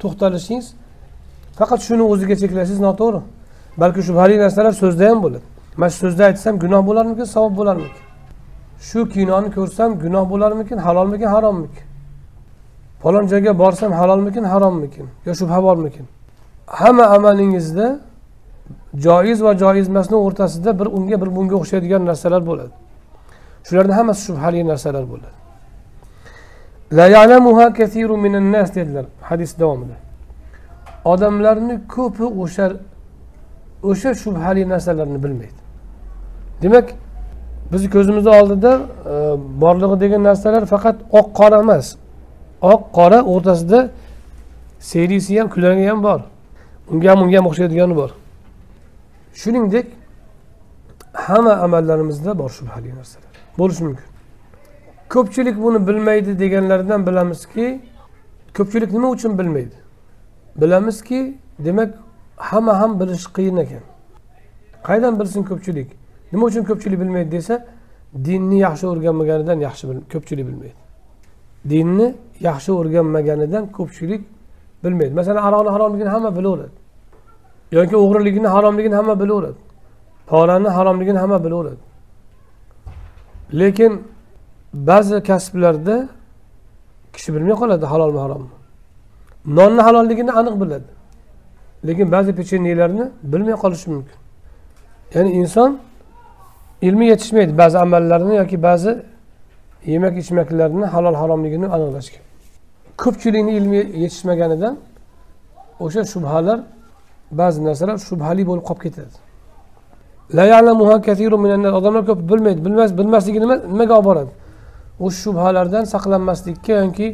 [0.00, 0.66] to'xtalishingiz
[1.58, 3.20] faqat shuni o'ziga cheklashingiz noto'g'ri.
[3.82, 5.46] Balki shubhali narsalar so'zda ham bo'ladi.
[5.76, 8.04] Mana shu so'zni aytsam gunoh bo'larmikin savob bo'larmikin?
[8.88, 11.86] Shu kinoni ko'rsam gunoh bo'larmikin halolmikin harommikin?
[13.02, 15.06] Falon joyga borsam halolmikin harommikin?
[15.26, 16.06] Yo shubha bormikin?
[16.66, 17.86] Hamma amalingizda
[19.06, 22.74] joiz va joiz emasni o'rtasida bir unga bir bunga o'xshaydigan narsalar bo'ladi.
[23.66, 25.36] Shularni hammasi shubhali narsalar bo'ladi.
[26.98, 27.66] La ya'lamuha
[28.24, 29.96] minan dedilar hadis davomida.
[31.04, 32.66] Odamlarni ko'pi o'sha
[33.82, 35.61] o'sha shubhali narsalarni bilmaydi.
[36.62, 36.94] Demak
[37.72, 38.72] bizni ko'zimizni oldida
[39.12, 39.14] e,
[39.60, 41.96] borlig'i degan narsalar faqat oq qora emas.
[42.60, 43.90] Oq qora o'rtasida
[44.78, 46.20] seriysi ham kulangi ham bor.
[46.90, 48.10] Unga ham unga ham o'xshaydigani bor.
[49.34, 49.86] Shuningdek
[51.12, 53.32] hamma amallarimizda bor shubhali narsalar.
[53.58, 54.04] Bo'lishi mumkin.
[55.08, 57.80] Ko'pchilik buni bilmaydi deganlaridan bilamizki
[58.56, 59.76] ko'pchilik nima uchun bilmaydi?
[60.56, 61.94] Bilamizki demak
[62.36, 63.84] hamma ham bilishi qiyin ekan.
[64.88, 66.01] Qaydan bilsin ko'pchilik?
[66.32, 67.54] Nima uchun ko'pchilik bilmaydi desa
[68.26, 70.78] dinni yaxshi o'rganmaganidan yaxshi ko'pchilik bilmaydi.
[71.70, 72.14] Dinni
[72.48, 74.22] yaxshi o'rganmaganidan ko'pchilik
[74.84, 75.12] bilmaydi.
[75.14, 76.76] Masalan aroqni haromligini hamma bilaveradi.
[77.72, 79.60] Yoki o'g'riligini haromligini hamma bilaveradi.
[80.26, 81.82] Porani haromligini hamma bilaveradi.
[83.60, 83.92] Lekin
[84.74, 86.08] ba'zi kasblarda
[87.14, 88.52] kishi bilmay qoladi halolmi harommi.
[89.46, 90.84] Nonni halolligini aniq biladi.
[91.86, 94.16] Lekin ba'zi pechenyelarni bilmay qolishi mumkin.
[95.14, 95.70] Ya'ni inson
[96.86, 97.52] ilmi yetishmaydi.
[97.58, 98.92] Ba'zi amallarni yoki ba'zi
[99.92, 102.20] yemak ichmaklarni halol haromligini aniqlashga
[103.02, 104.74] ko'pchilikni ilmi yetishmaganidan
[105.84, 106.58] o'sha shubhalar
[107.40, 109.14] ba'zi narsalar shubhali bo'lib qolib ketadi.
[111.78, 114.32] Odamlar ko'p bilmaydi bilmas bilmasligi nima nimaga olib boradi?
[115.04, 117.08] O'sha shubhalardan saqlanmaslikka yoki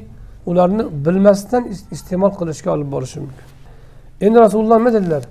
[0.51, 1.63] ularni bilmasdan
[1.95, 3.47] iste'mol qilishga olib borishi mumkin.
[4.27, 5.23] Endi rasululloh nima dedilar?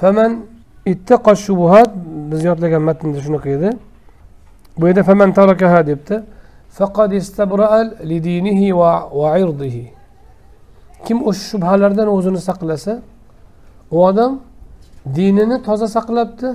[0.00, 0.30] Faman
[0.86, 1.90] ittaqa shubuhat
[2.30, 3.70] biz yodlagan matnda shunaqa edi.
[4.78, 6.22] Bu yerda faman tarakaha debdi.
[6.78, 7.12] Faqad
[8.10, 9.84] lidinihi va va irdihi.
[11.04, 12.92] Kim o'sha shubhalardan o'zini saqlasa
[13.90, 14.32] u odam
[15.16, 16.48] dinini toza saqlabdi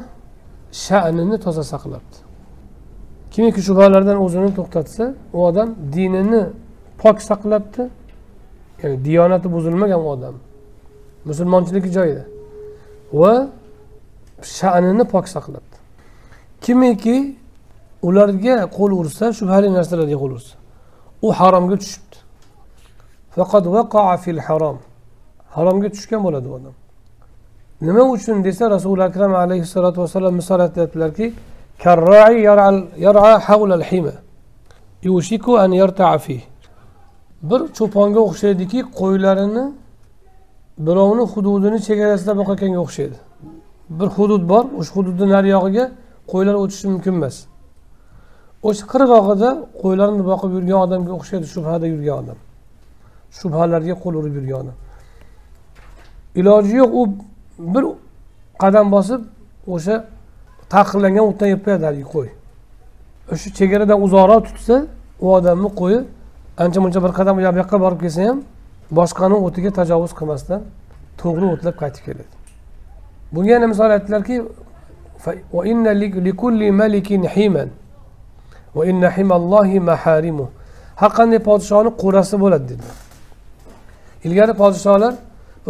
[0.86, 2.18] sha'nini toza saqlabdi.
[3.34, 5.06] Kimiki shubhalardan o'zini to'xtatsa
[5.38, 6.44] u odam dinini
[7.02, 7.84] pok saqlabdi
[8.82, 10.36] ya'ni diyonati buzilmagan u odam.
[11.30, 12.24] Musulmonchiligi joyida.
[13.22, 13.34] Va
[14.42, 15.76] sha'nini pok saqlabdi.
[16.62, 17.36] Kimiki
[18.08, 20.56] ularga qo'l ursa shubhali narsalarga qo'l ursa
[21.22, 22.18] u haromga tushibdi.
[23.36, 23.66] Faqat
[24.24, 24.78] fil harom.
[25.56, 26.76] Haromga tushgan bo'ladi u odam.
[27.82, 31.34] Nima uchun desa rasuli akram alayhissalotu vassalom misol aytyaptilarki
[37.50, 39.66] bir cho'ponga o'xshaydiki qo'ylarini
[40.88, 43.18] birovni hududini chegarasida boqayotganga o'xshaydi.
[43.90, 45.86] Bir hudud bor o'sha hududni nariyog'iga
[46.32, 47.36] qo'ylar o'tishi mumkin emas.
[48.68, 49.50] O'sha qirg'og'ida
[49.82, 52.38] qo'ylarni boqib yurgan odamga o'xshaydi shubhada yurgan odam.
[53.38, 54.78] Shubhalarga qo'l urib yurgan odam.
[56.40, 57.04] Iloji yo'q u
[57.74, 57.84] bir
[58.62, 59.22] qadam bosib
[59.76, 59.96] o'sha
[60.74, 62.30] taqirlangan o'tdan yeb qo'yadi haligi qo'y.
[63.34, 64.76] O'sha chegaradan uzoqroq tutsa
[65.24, 66.00] u odamni qo'yi
[66.64, 68.38] ancha muncha bir qadam u yoqqa borib kelsa ham
[69.00, 70.62] boshqani o'tiga tajovuz qilmasdan
[71.22, 72.37] to'g'ri o'tlab qaytib keladi.
[73.34, 74.36] Bunga yana misol aytdilarki
[81.02, 82.98] har qanday podshoni qo'rasi bo'ladi dedilar
[84.28, 85.14] ilgari podsholar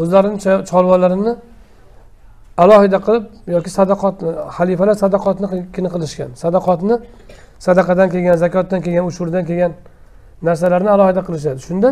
[0.02, 0.38] o'zlarini
[0.72, 1.34] chorvalarini
[2.64, 5.48] alohida qilib yoki sadaqotni xalifalar sadaqotni
[5.94, 6.30] qilishgan.
[6.44, 6.96] Sadaqotni
[7.66, 9.74] sadaqadan kelgan zakotdan kelgan ushurdan kelgan
[10.48, 11.60] narsalarni alohida qilishadi.
[11.68, 11.90] Shunda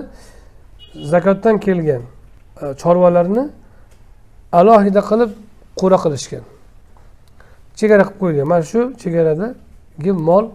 [1.13, 2.01] zakotdan kelgan
[2.62, 3.43] e, chorvalarni
[4.60, 5.32] alohida qilib
[5.79, 6.43] qo'ra qilishgan.
[7.79, 10.45] Chegara qilib qo'yilgan mana shu chegaradagi mol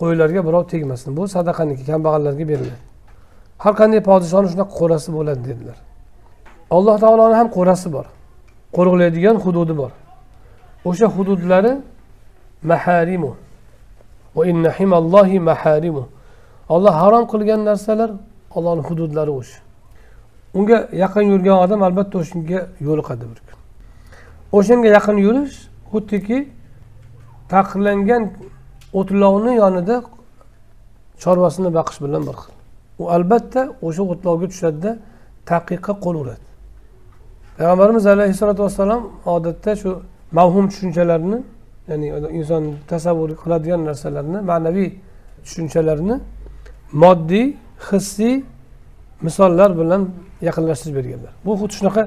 [0.00, 1.10] qo'ylarga birov tegmasin.
[1.16, 2.82] Bu sadaqaniki kambag'allarga beriladi.
[3.62, 5.78] Har qanday podshoni shunaqa qo'rasi bo'ladi dedilar.
[6.76, 8.06] Alloh taoloni ham qo'rasi bor.
[8.76, 9.92] Qo'riqlaydigan hududi bor.
[10.88, 11.72] O'sha hududlari
[12.70, 13.32] maharimu.
[15.50, 16.04] Maharimu.
[16.74, 18.10] Olloh harom qilgan narsalar
[18.56, 19.58] ollohni hududlari o'sha.
[20.58, 23.58] Unga yaqin yurgan odam albatta o'shanga yo'liqadi bir kun.
[24.56, 25.56] O'shanga yaqin yurish
[25.90, 26.38] xuddiki
[27.52, 28.22] taqiqlangan
[28.98, 29.96] o'tlovni yonida
[31.22, 32.52] chorvasini baqish bilan bir xil.
[33.02, 34.90] U albatta o'sha o'tlovga tushadida
[35.50, 36.46] taqiqqa qo'l uradi.
[37.56, 39.02] Payg'ambarimiz alayhissalotu vassalom
[39.34, 39.90] odatda shu
[40.38, 41.38] mavhum tushunchalarni
[41.90, 42.06] ya'ni
[42.38, 44.90] inson tasavvur qiladigan narsalarni ma'naviy
[45.46, 46.16] tushunchalarni
[47.02, 47.46] moddiy
[47.88, 48.34] hissiy
[49.26, 50.02] misollar bilan
[50.48, 51.32] yaqinlashtirib berganlar.
[51.44, 52.02] Bu xuddi shunaqa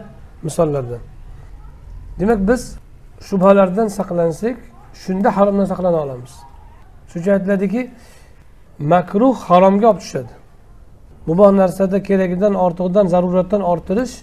[0.47, 1.01] misollardan.
[2.19, 2.61] Demak biz
[3.27, 4.57] shubhalardan saqlansak
[4.93, 6.33] shunda haromdan saqlana olamiz.
[7.09, 7.81] Shuning uchun aytiladiki
[8.93, 10.33] makruh haromga olib tushadi.
[11.27, 14.13] Muboh narsada keragidan ortig'idan zaruratdan orttirish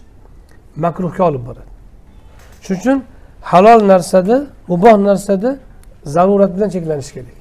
[0.85, 1.71] makruhga olib boradi.
[2.65, 2.99] Shuning uchun
[3.51, 4.37] halol narsada
[4.69, 5.51] muboh narsada
[6.05, 7.37] zarurat bilan cheklanish kerak.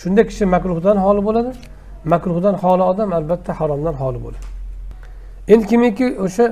[0.00, 1.50] Shunda kishi makruhdan xoli bo'ladi
[2.12, 4.46] makruhdan xoli odam albatta haromdan xoli bo'ladi.
[5.52, 6.46] Endi kimiki o'sha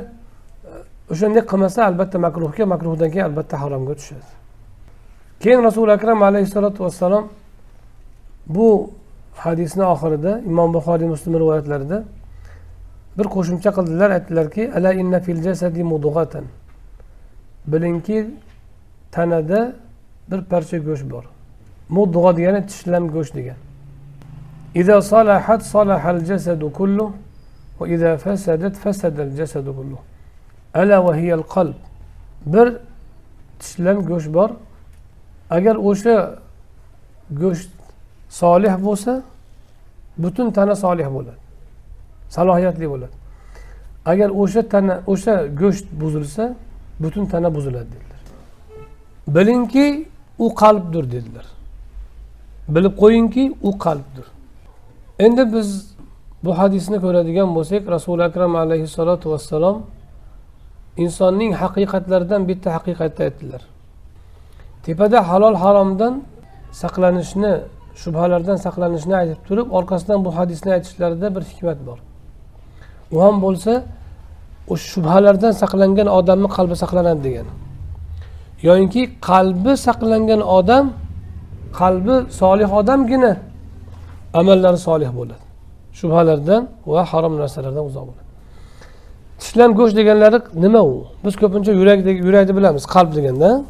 [1.13, 4.29] o'shanday qilmasa albatta makruhga makruhdan keyin albatta haromga tushadi
[5.43, 7.25] keyin rasuli akram alayhissalotu vassalom
[8.55, 8.91] bu
[9.45, 11.99] hadisni oxirida imom buxoriy muslim rivoyatlarida
[13.19, 16.45] bir qo'shimcha qildilar aytdilarki ala inna fil jasadi mudg'atan
[17.73, 18.19] bilingki
[19.15, 19.61] tanada
[20.31, 21.25] bir parcha go'sht bor
[21.97, 23.59] mudg'a degani tishlam go'sht degan
[24.81, 27.09] إذا صلحت صلح الجسد كله
[27.81, 30.01] وإذا فسدت فسد الجسد كله
[30.81, 31.77] ala vahiyal qalb.
[32.53, 32.67] Bir
[33.61, 34.51] tishlan go'sht bor.
[35.57, 36.17] Agar o'sha
[37.43, 37.71] go'sht
[38.41, 39.13] solih bo'lsa
[40.23, 41.41] butun tana solih bo'ladi.
[42.37, 43.15] Salohiyatli bo'ladi.
[44.13, 46.45] Agar o'sha tana o'sha go'sht buzilsa
[47.03, 48.21] butun tana buziladi dedilar.
[49.35, 49.87] Bilingki
[50.39, 51.47] u qalbdir dedilar.
[52.69, 54.27] Bilib qo'yingki u qalbdir.
[55.19, 55.69] Endi biz
[56.45, 59.77] bu hadisni ko'radigan bo'lsak rasuli akram alayhissalotu vassalom
[61.05, 63.63] insonning haqiqatlaridan bitta haqiqatni aytdilar.
[64.85, 66.15] Tepada halol haromdan
[66.83, 67.55] saqlanishni
[68.03, 71.99] shubhalardan saqlanishni aytib turib orqasidan bu hadisni aytishlarida bir hikmat bor.
[73.15, 73.73] U ham bo'lsa
[74.73, 77.47] o'sha shubhalardan saqlangan odamni qalbi saqlanadi degan
[78.69, 80.85] yoyinki qalbi saqlangan odam
[81.81, 83.33] qalbi solih odamgina
[84.41, 85.45] amallari solih bo'ladi.
[85.99, 88.26] Shubhalardan va harom narsalardan uzoq bo'ladi.
[89.39, 91.07] Tishlam go'sht deganlari nima u?
[91.25, 93.65] Biz ko'pincha yurak yurakni bilamiz qalb deganda.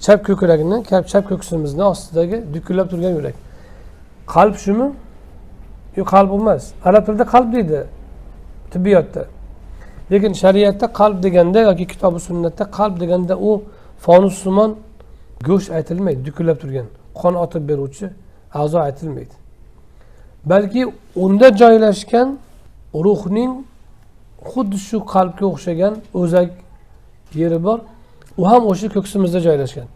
[0.00, 0.76] Chap ko'kragini
[1.12, 3.34] chap ko'ksimizni ostidagi dukullab turgan yurak.
[4.34, 4.92] Qalb shumi?
[5.96, 6.72] Yo'q qalb emas.
[6.84, 7.86] Arab tilida qalb deydi
[8.72, 9.24] tibbiyotda.
[10.12, 13.62] Lekin shariatda qalb deganda yoki kitobi sunnatda qalb deganda u
[14.04, 14.70] fonussimon
[15.48, 16.86] go'sht aytilmaydi dukullab turgan.
[17.20, 18.06] Qon otib beruvchi
[18.54, 19.34] a'zo aytilmaydi.
[20.44, 20.82] Balki
[21.16, 22.38] unda joylashgan
[22.94, 23.52] ruhning
[24.50, 26.50] xuddi shu qalbga o'xshagan o'zak
[27.40, 27.78] yeri bor.
[28.40, 29.88] U ham o'sha ko'ksimizda joylashgan.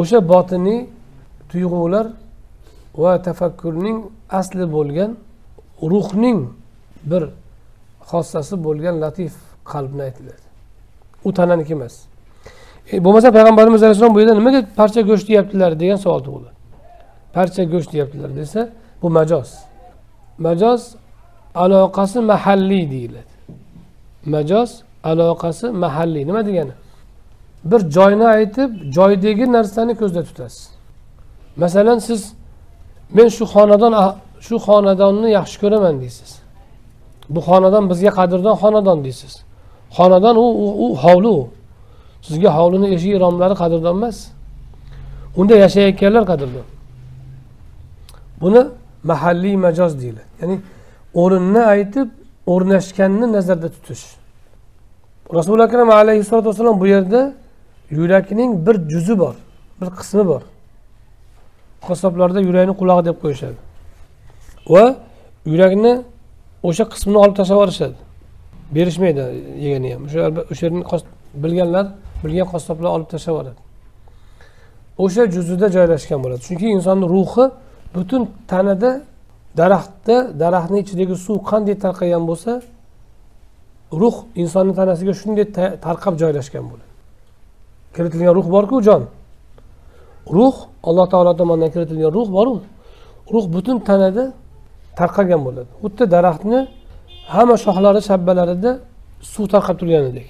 [0.00, 0.80] O'sha botiniy
[1.50, 2.06] tuyg'ular
[3.02, 3.98] va tafakkurning
[4.40, 5.10] asli bo'lgan
[5.92, 6.38] ruhning
[7.10, 7.22] bir
[8.10, 9.32] xossasi bo'lgan latif
[9.72, 10.44] qalbni aytiladi.
[11.26, 11.94] U tananiki emas.
[12.92, 16.54] E, bo'lmasa payg'ambarimiz alayhissalom bu yerda nimaga parcha go'sht deyaptilar degan savol tug'iladi
[17.34, 18.68] parcha go'sht deyaptilar desa
[19.02, 19.50] bu majoz.
[20.38, 20.82] Majoz
[21.54, 23.33] aloqasi mahalliy deyiladi.
[24.26, 26.26] Majoz aloqasi mahalliy.
[26.26, 26.74] Nima degani?
[27.64, 30.70] Bir joyni aytib joydagi narsani ko'zda tutasiz.
[31.56, 32.32] Masalan siz
[33.16, 36.30] men shu xonadon ah, shu xonadonni yaxshi ko'raman deysiz.
[37.28, 39.34] Bu xonadon bizga qadrdon xonadon deysiz.
[39.96, 40.46] Xonadon u
[40.84, 41.48] u hovli u.
[42.26, 44.18] Sizga hovlini eshigi romlari qadrdon emas.
[45.36, 46.66] Unda yashayotganlar qadrdon.
[48.40, 48.62] Buni
[49.10, 50.30] mahalliy majoz deyiladi.
[50.40, 50.56] Ya'ni
[51.22, 52.08] o'rinni aytib
[52.46, 54.04] o'rnashganni nazarda tutish.
[55.34, 57.32] Rasuli akram alayhissalotu vassalom bu yerda
[57.90, 59.34] yurakning bir juzi bor
[59.80, 60.42] bir qismi bor.
[61.88, 63.58] Qassoblarda yurakni qulog'i deb qo'yishadi.
[64.68, 64.96] Va
[65.46, 65.92] yurakni
[66.68, 67.96] o'sha qismini olib tashlab yuborishadi.
[68.74, 69.22] Berishmaydi
[69.64, 70.02] yegani ham.
[70.06, 70.20] O'sha
[70.52, 70.82] o'sha yerni
[71.44, 71.86] bilganlar
[72.24, 73.60] bilgan qassoblar olib tashlab yuboradi.
[75.04, 76.40] O'sha juzida joylashgan bo'ladi.
[76.48, 77.44] Chunki insonni ruhi
[77.94, 78.90] butun tanada
[79.60, 82.52] daraxtda daraxtni ichidagi suv qanday tarqagan bo'lsa
[84.00, 85.46] ruh insonni tanasiga shunday
[85.86, 86.92] tarqab joylashgan bo'ladi.
[87.94, 89.02] Kiritilgan ruh borku jon.
[90.36, 90.54] Ruh
[90.88, 92.54] alloh taolo tomonidan kiritilgan ruh boru
[93.34, 94.24] ruh butun tanada
[94.98, 95.70] tarqalgan bo'ladi.
[95.82, 96.58] Xuddi daraxtni
[97.34, 98.70] hamma shoxlari shabbalarida
[99.32, 100.28] suv tarqab turganidek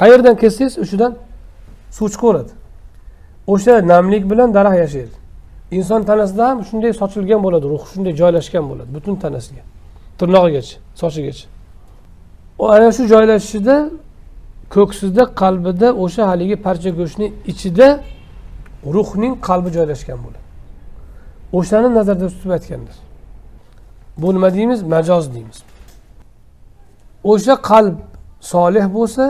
[0.00, 1.12] qayerdan kessangiz o'shadan
[1.96, 2.52] suv chiqaveradi
[3.52, 5.16] o'sha namlik bilan daraxt yashaydi.
[5.78, 9.62] Inson tanasida ham shunday sochilgan bo'ladi ruh shunday joylashgan bo'ladi butun tanasiga.
[10.18, 11.46] Tirnog'igacha sochigacha.
[12.74, 13.76] Ana shu joylashishida
[14.74, 17.88] ko'ksida qalbida o'sha haligi parcha go'shtni ichida
[18.96, 20.44] ruhning qalbi joylashgan bo'ladi.
[21.58, 22.96] O'shani nazarda tutib aytgandir.
[24.20, 24.80] Bu nima deymiz?
[24.82, 25.58] Majoz deymiz.
[27.32, 27.96] O'sha qalb
[28.40, 29.24] solih bo'lsa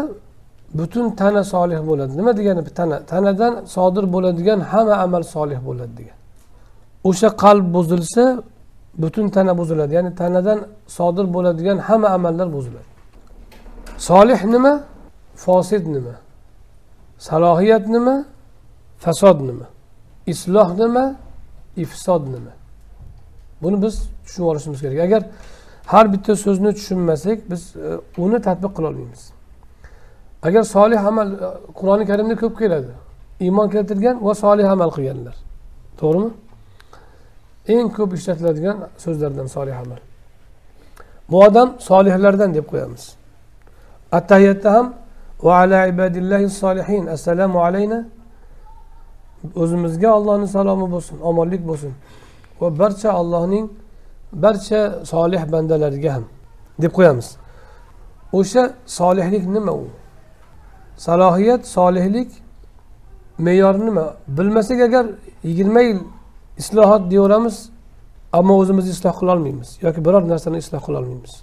[0.78, 2.12] butun tana solih bo'ladi.
[2.16, 2.64] Nima degani?
[2.64, 6.16] Tana tanadan sodir bo'ladigan hamma amal solih bo'ladi degan.
[7.08, 8.42] O'sha qalb buzilsa
[9.02, 9.94] butun tana buziladi.
[9.94, 10.58] Ya'ni tanadan
[10.96, 12.88] sodir bo'ladigan hamma amallar buziladi.
[13.98, 14.84] Solih nima?
[15.44, 16.14] Fosid nima?
[17.18, 18.24] Salohiyat nima?
[18.98, 19.66] Fasod nima?
[20.26, 21.04] Isloh nima?
[21.76, 22.52] Ifsod nima?
[23.62, 24.98] Buni biz tushunib olishimiz kerak.
[24.98, 25.22] Agar
[25.86, 29.22] har bitta so'zni tushunmasak biz e, uni tadbiq qilolmaymiz
[30.42, 31.36] agar solih amal e,
[31.78, 32.92] qur'oni karimda ko'p keladi.
[33.40, 35.36] Iymon keltirgan va solih amal qilganlar.
[36.00, 36.30] To'g'rimi?
[37.68, 40.00] Eng ko'p ishlatiladigan so'zlardan solih amal.
[41.30, 43.14] Bu odam solihlardan deb qo'yamiz.
[44.12, 44.94] Attahiyatda ham
[45.42, 48.04] va ala ibadillahi solihin assalomu alayna.
[49.56, 51.92] O'zimizga ollohni salomi bo'lsin omonlik bo'lsin.
[52.60, 53.70] Va barcha allohning
[54.32, 56.24] barcha solih bandalariga ham
[56.82, 57.36] deb qo'yamiz.
[58.32, 59.86] O'sha solihlik nima u?
[60.96, 62.30] Salohiyat solihlik
[63.38, 64.14] me'yori nima?
[64.28, 65.06] Bilmasak agar
[65.42, 65.98] yigirma yil
[66.62, 67.56] islohot deyaveramiz
[68.38, 71.34] ammo o'zimizni isloh qilolmaymiz yoki biror narsani isloh qilolmaymiz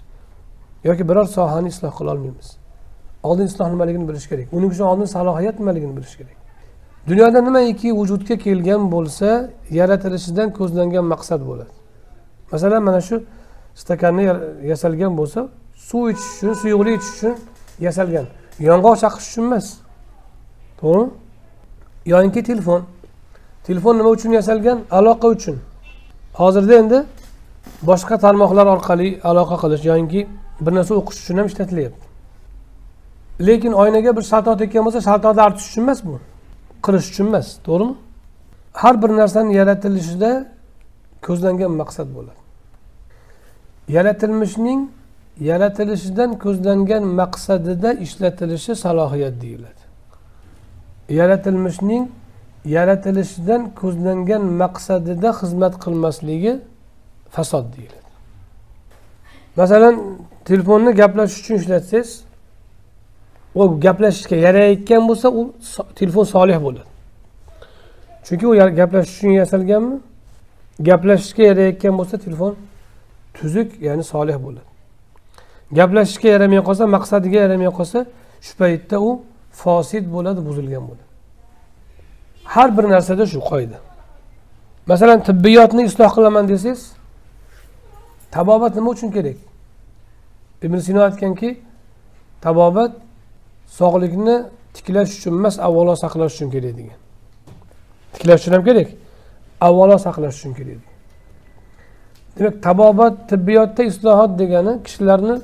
[0.88, 2.48] yoki biror sohani isloh qilolmaymiz
[3.22, 4.46] oldin isloh nimaligini bilish kerak.
[4.52, 6.36] Uning uchun oldin salohiyat nimaligini bilish kerak.
[7.08, 11.72] Dunyoda nimaiki vujudga kelgan bo'lsa yaratilishidan ko'zlangan maqsad bo'ladi.
[12.52, 13.16] Masalan mana shu
[13.74, 14.24] stakanni
[14.70, 15.48] yasalgan bo'lsa
[15.88, 17.34] suv ichish uchun suyuqlik ichish uchun
[17.86, 18.26] yasalgan.
[18.68, 19.66] Yong'oq chaqish uchun emas.
[20.80, 21.10] To'g'rimi?
[22.12, 22.82] Yoinki telefon.
[23.66, 24.78] Telefon nima uchun yasalgan?
[24.90, 25.56] Aloqa uchun.
[26.40, 26.98] Hozirda endi
[27.82, 30.20] boshqa tarmoqlar orqali aloqa qilish yoinki
[30.64, 32.04] bir narsa o'qish uchun ham ishlatilyapti.
[33.46, 36.14] Lekin oynaga bir shaltoq tekkan bo'lsa shaltoqni artish uchun emas bu.
[36.84, 37.94] Qilish uchun emas to'g'rimi?
[38.82, 40.30] Har bir narsani yaratilishida
[41.26, 42.40] ko'zlangan maqsad bo'ladi.
[43.96, 44.80] Yaratilmishning
[45.50, 49.82] yaratilishidan ko'zlangan maqsadida ishlatilishi salohiyat deyiladi.
[51.18, 52.02] Yaratilmishning
[52.64, 56.52] yaratilishidan ko'zlangan maqsadida xizmat qilmasligi
[57.30, 58.10] fasod deyiladi.
[59.56, 59.94] Masalan
[60.44, 62.10] telefonni gaplashish uchun ishlatsangiz
[63.54, 65.52] u gaplashishga yarayotgan bo'lsa u
[65.94, 66.88] telefon solih bo'ladi.
[68.26, 69.96] Chunki u gaplashish uchun yasalganmi?
[70.88, 72.56] Gaplashishga yarayotgan bo'lsa telefon
[73.34, 74.68] tuzuk ya'ni solih bo'ladi.
[75.78, 77.98] Gaplashishga yaramay qolsa maqsadiga yaramay qolsa
[78.46, 79.10] shu paytda u
[79.60, 81.11] fosid bo'ladi buzilgan bo'ladi.
[82.44, 83.78] Har bir narsada shu qoida.
[84.86, 86.92] Masalan tibbiyotni isloh qilaman desangiz
[88.30, 89.38] tabobat nima uchun kerak?
[90.62, 91.50] Ibn sino aytganki
[92.40, 92.92] tabobat
[93.78, 94.36] sog'likni
[94.74, 96.98] tiklash uchun emas avvalo saqlash uchun kerak degan.
[98.14, 98.88] Tiklash uchun ham kerak
[99.60, 100.92] avvalo saqlash uchun kerak
[102.38, 105.36] demak tabobat tibbiyotda islohot degani kishilarni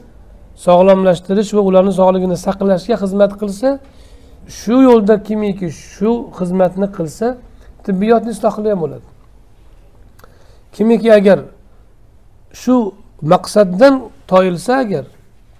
[0.66, 3.68] sog'lomlashtirish va ularni sog'ligini saqlashga xizmat qilsa
[4.48, 7.26] shu yo'lda kimiki shu xizmatni qilsa
[7.86, 9.06] tibbiyotni isloh qilgan bo'ladi.
[10.76, 11.38] Kimiki agar
[12.52, 12.94] shu
[13.32, 13.94] maqsaddan
[14.30, 15.04] toyilsa agar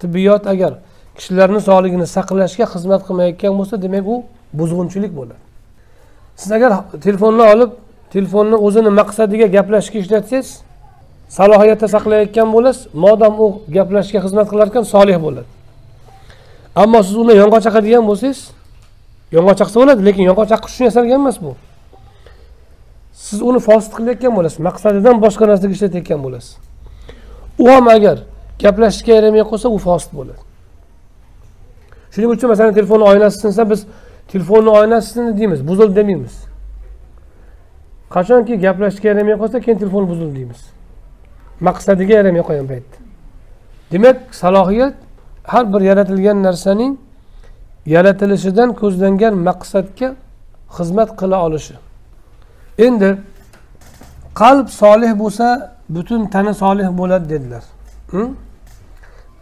[0.01, 0.73] tibbiyot agar
[1.17, 4.15] kishilarni sog'ligini saqlashga xizmat qilmayotgan bo'lsa demak u
[4.59, 5.41] buzg'unchilik bo'ladi.
[6.41, 6.71] Siz agar
[7.05, 7.71] telefonni olib
[8.13, 10.49] telefonni o'zini maqsadiga gaplashishga ishlatsangiz
[11.37, 15.49] salohiyatda saqlayotgan bo'lasiz modam u gaplashishga xizmat qilar ekan solih bo'ladi.
[16.83, 18.39] Ammo siz uni yong'oq chaqadigan bo'lsangiz
[19.35, 21.51] yong'oq chaqsa bo'ladi lekin yong'oq chaqish uchun yasalgan emas bu.
[23.25, 26.51] Siz uni fosil qilayotgan bo'lasiz maqsadidan boshqa narsaga ishlatayotgan bo'lasiz.
[27.63, 28.17] U ham agar
[28.63, 30.41] gaplashishga yaramay qolsa u fosil bo'ladi.
[32.13, 33.85] Shuning uchun masalan telefonni oynasi sinsa biz
[34.31, 36.35] telefonni oynasi sindi deymiz buzildi demaymiz.
[38.15, 40.61] Qachonki gaplashishga yaramay qolsa keyin telefon buzildi deymiz.
[41.67, 42.97] Maqsadiga yaramay qolgan paytda.
[43.91, 44.93] Demak salohiyat
[45.43, 46.97] har bir yaratilgan narsaning
[47.93, 50.09] yaratilishidan ko'zlangan maqsadga
[50.77, 51.75] xizmat qila olishi.
[52.85, 53.09] Endi
[54.41, 55.47] qalb solih bo'lsa
[55.95, 57.63] butun tana solih bo'ladi dedilar.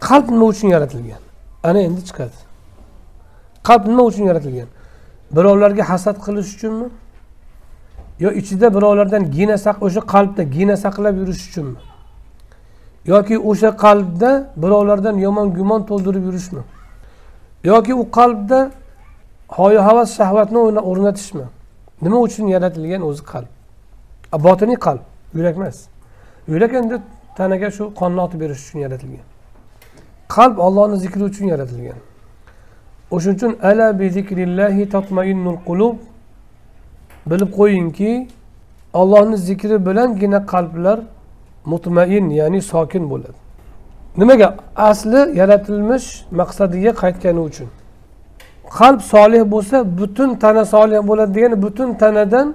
[0.08, 1.22] Qalb nima uchun yaratilgan?
[1.68, 2.36] Ana endi chiqadi.
[3.68, 4.68] Qalb nima uchun yaratilgan?
[5.36, 6.88] Birovlarga hasad qilish uchunmi?
[8.24, 9.56] Yo ichida birovlardan gina
[9.86, 11.80] o'sha qalbda gina saqlab yurish uchunmi?
[13.12, 14.30] Yoki o'sha qalbda
[14.62, 16.62] birovlardan yomon gumon to'ldirib yurishmi?
[17.64, 18.70] Yoki u qalbda
[19.48, 21.44] hoyu havas shahvatni o'rnatishmi?
[22.02, 23.50] Nima uchun yaratilgan o'zi qalb?
[24.32, 25.00] Botiniy qalb
[25.34, 25.78] yurak emas.
[26.48, 26.96] Yurak endi
[27.36, 29.26] tanaga shu qonni otib berish uchun yaratilgan.
[30.28, 31.98] Qalb ollohni zikri uchun yaratilgan.
[33.10, 35.96] O'shaning uchun ala bi zikrillahi tatmainnul qulub.
[37.30, 38.28] Bilib qo'yingki
[39.00, 40.98] ollohni zikri bilangina qalblar
[41.72, 43.38] mutmain ya'ni sokin bo'ladi.
[44.16, 44.56] Nimaga?
[44.76, 47.68] Asli yaratilmish maqsadiga qaytgani uchun.
[48.78, 52.54] Qalb solih bo'lsa butun tana solih bo'ladi degani butun tanadan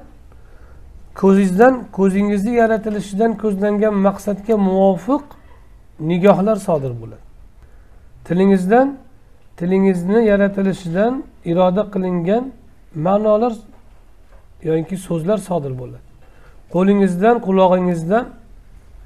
[1.22, 5.24] ko'zingizdan ko'zingizni yaratilishidan ko'zlangan maqsadga muvofiq
[6.00, 7.24] nigohlar sodir bo'ladi.
[8.26, 8.98] Tilingizdan
[9.58, 12.44] tilingizni yaratilishidan iroda qilingan
[12.96, 13.54] ma'nolar
[14.64, 16.04] yoki so'zlar sodir bo'ladi.
[16.74, 18.26] Qo'lingizdan qulog'ingizdan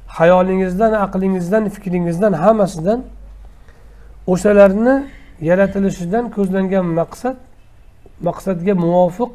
[0.08, 3.04] hayolingizdan aqlingizdan fikringizdan hammasidan
[4.28, 4.96] o'shalarni
[5.42, 7.36] yaratilishidan ko'zlangan maqsad
[8.28, 9.32] maqsadga muvofiq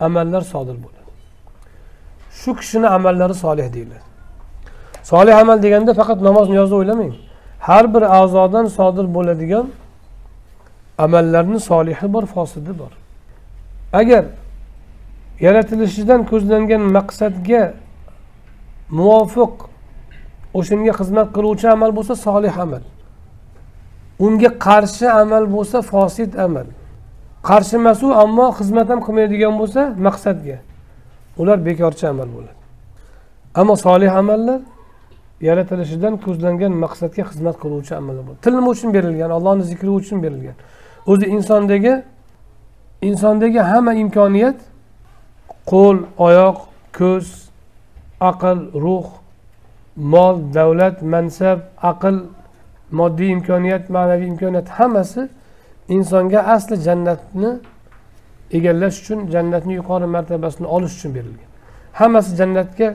[0.00, 1.10] amallar sodir bo'ladi.
[2.30, 4.06] Shu kishini amallari solih deyiladi.
[5.02, 7.12] Solih amal deganda faqat namoz niyozni o'ylamang.
[7.60, 9.66] Har bir a'zodan sodir bo'ladigan
[10.98, 12.92] amallarni solihi bor fosidi bor.
[13.92, 14.24] Agar
[15.40, 17.62] yaratilishidan ko'zlangan maqsadga
[18.90, 19.69] muvofiq
[20.58, 22.82] o'shanga xizmat qiluvchi amal bo'lsa solih amal.
[24.26, 26.66] Unga qarshi amal bo'lsa fosid amal.
[27.48, 30.58] Qarshi emasu ammo xizmat ham qilmaydigan bo'lsa maqsadga.
[31.40, 32.58] Ular bekorchi amal bo'ladi.
[33.60, 34.60] Ammo solih amallar
[35.48, 38.40] yaratilishidan ko'zlangan maqsadga xizmat qiluvchi amallar bo'ladi.
[38.44, 39.30] Til nima uchun berilgan?
[39.38, 40.56] Allohni zikri uchun berilgan.
[41.10, 41.94] O'zi insondagi
[43.08, 44.58] insondagi hamma imkoniyat
[45.72, 45.96] qo'l
[46.26, 46.58] oyoq
[46.98, 47.26] ko'z
[48.30, 49.06] aql ruh
[49.96, 52.16] mol davlat mansab aql
[52.90, 55.28] moddiy imkoniyat ma'naviy imkoniyat hammasi
[55.88, 57.50] insonga asli jannatni
[58.56, 61.50] egallash uchun jannatni yuqori martabasini olish uchun berilgan.
[61.92, 62.94] Hammasi jannatga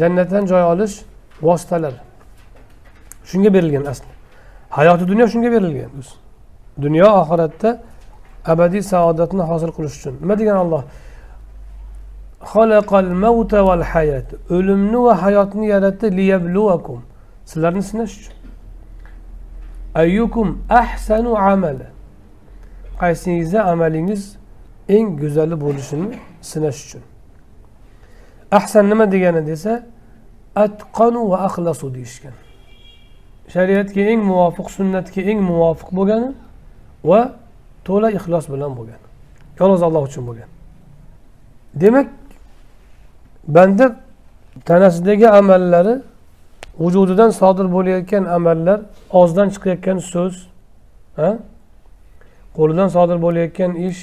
[0.00, 0.94] jannatdan joy olish
[1.42, 1.94] vositalar.
[3.24, 4.12] Shunga berilgan asli.
[4.70, 5.90] Hayoti dunyo shunga berilgan
[6.84, 7.70] dunyo oxiratda
[8.52, 10.14] abadiy saodatni hosil qilish uchun.
[10.22, 10.82] Nima degan olloh
[12.40, 17.02] val hayat o'limni va hayotni yaratdi liyabluvakum
[17.44, 18.34] sizlarni sinash uchun
[19.94, 21.88] ayyukum ahsanu amala
[23.00, 24.36] qaysingizni amalingiz
[24.88, 26.08] eng go'zali bo'lishini
[26.40, 27.02] sinash uchun
[28.50, 29.72] ahsan nima degani desa
[30.64, 32.36] atqanu va axlasu deyishgan
[33.54, 36.30] shariatga eng muvofiq sunnatga eng muvofiq bo'lgani
[37.10, 37.20] va
[37.86, 39.00] to'la ixlos bilan bo'lgan
[39.60, 40.50] yolg'iz alloh uchun bo'lgan
[41.82, 42.08] demak
[43.48, 43.96] banda
[44.64, 46.02] tanasidagi amallari
[46.78, 48.80] vujudidan sodir bo'layotgan amallar
[49.10, 50.34] og'zidan chiqayotgan so'z
[52.56, 54.00] qo'lidan sodir bo'layotgan ish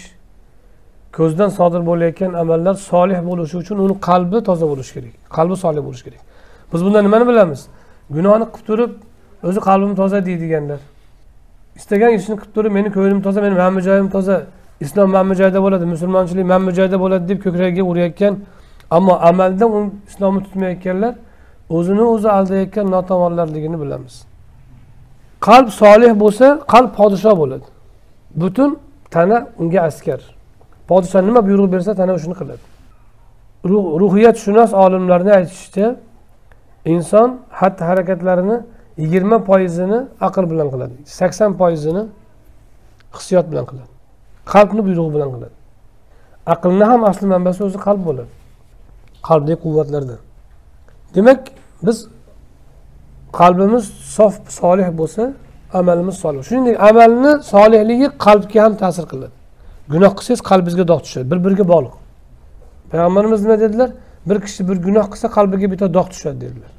[1.17, 6.03] ko'zdan sodir bo'layotgan amallar solih bo'lishi uchun uni qalbi toza bo'lishi kerak qalbi solih bo'lishi
[6.07, 6.21] kerak.
[6.73, 7.61] Biz bundan nimani bilamiz?
[8.15, 8.91] Gunohni qilib turib
[9.47, 10.79] o'zi qalbim toza deydiganlar.
[11.79, 14.35] Istagan ishni qilib turib meni ko'nglim toza meni mana joyim toza
[14.85, 18.33] islom mana joyda bo'ladi musulmonchilik mana joyda bo'ladi deb ko'kragiga urayotgan
[18.91, 21.13] ammo amalda u islomni tutmayotganlar
[21.69, 24.15] o'zini o'zi aldayotgan notavonlarligini bilamiz.
[25.47, 27.67] Qalb solih bo'lsa qalb podshoh bo'ladi.
[28.41, 28.79] Butun
[29.11, 30.19] tana unga askar.
[30.89, 32.63] Podshoh nima buyruq bersa tana shuni qiladi.
[34.01, 35.87] Ruhiyatshunos olimlarni aytishicha
[36.85, 37.29] inson
[37.59, 38.57] xatti harakatlarini
[38.97, 42.03] yigirma foizini aql bilan qiladi sakson foizini
[43.15, 43.89] hissiyot bilan qiladi
[44.53, 45.55] qalbni buyrug'i bilan qiladi.
[46.53, 48.31] Aqlni ham asli manbasi o'zi qalb bo'ladi.
[49.27, 50.19] Qalbdagi quvvatlardan
[51.15, 51.39] demak
[51.85, 51.97] biz
[53.39, 53.85] qalbimiz
[54.17, 55.33] sof solih bo'lsa
[55.73, 56.43] amalimiz solih.
[56.43, 59.35] Shuningdek amalni solihligi qalbga ham ta'sir qiladi.
[59.93, 61.25] Gunoh qilsangiz qalbingizga dog' tushadi.
[61.31, 61.95] Bir biriga bog'liq.
[62.91, 63.89] Payg'ambarimiz nima dedilar?
[64.25, 66.71] Bir kishi bir gunoh qilsa qalbiga bitta dog' tushadi dedilar.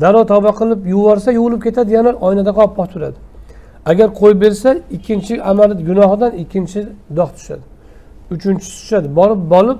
[0.00, 3.18] Darrov tavba qilib yuvorsa yuvilib ketadi yana oynada oppoq turadi.
[3.90, 6.80] Agar qo'yib bersa ikkinchi amali gunohidan ikkinchi
[7.18, 7.64] dog' tushadi.
[8.34, 9.08] Uchinchisi tushadi.
[9.18, 9.78] Borib borib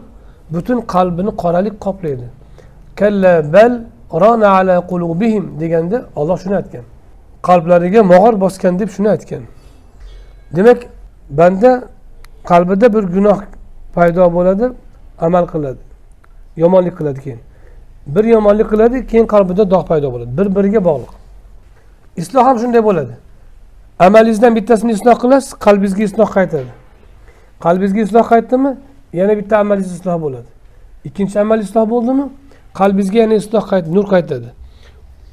[0.55, 2.26] butun qalbini qoralik qoplaydi.
[2.96, 3.72] Kalla bal
[4.22, 6.84] rona ala qulubihim deganda olloh shuni aytgan.
[7.42, 9.42] Qalblariga mog'or bosgan deb shuni aytgan.
[10.57, 10.78] Demak
[11.30, 11.84] banda
[12.51, 13.38] qalbida bir gunoh
[13.94, 14.66] paydo bo'ladi
[15.20, 15.90] amal qiladi
[16.57, 17.40] yomonlik qiladi keyin.
[18.07, 20.30] Bir yomonlik qiladi keyin qalbida dog' paydo bo'ladi.
[20.38, 21.12] Bir biriga bog'liq.
[22.16, 23.14] Isloh ham shunday bo'ladi.
[23.98, 26.70] Amalingizdan bittasini isloh qilasiz qalbingizga isloh qaytadi.
[27.64, 28.76] Qalbingizga isloh qaytdimi?
[29.12, 30.50] yana bitta amaliy isloh bo'ladi.
[31.04, 32.26] Ikkinchi amaliy isloh bo'ldimi?
[32.74, 34.48] Qalbingizga yana isloh qayt nur qaytadi.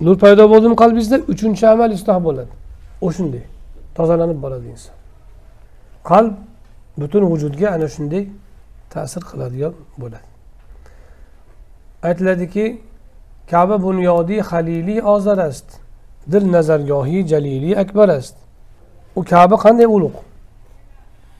[0.02, 2.52] Nur paydo bo'ldimi qalbingizda uchinchi amal isloh bo'ladi.
[3.02, 3.44] O'shunday.
[3.96, 4.94] Tozalanib boradi inson.
[6.10, 6.34] Qalb
[6.98, 8.24] butun vujudga ana shunday
[8.94, 10.28] ta'sir qiladigan bo'ladi.
[12.04, 12.66] Aytiladiki
[13.52, 15.68] kaba bunyodi haliliy ozarast
[16.32, 18.36] dil nazargohi jaliliy akbarast
[19.16, 20.20] u kaba qanday ulug'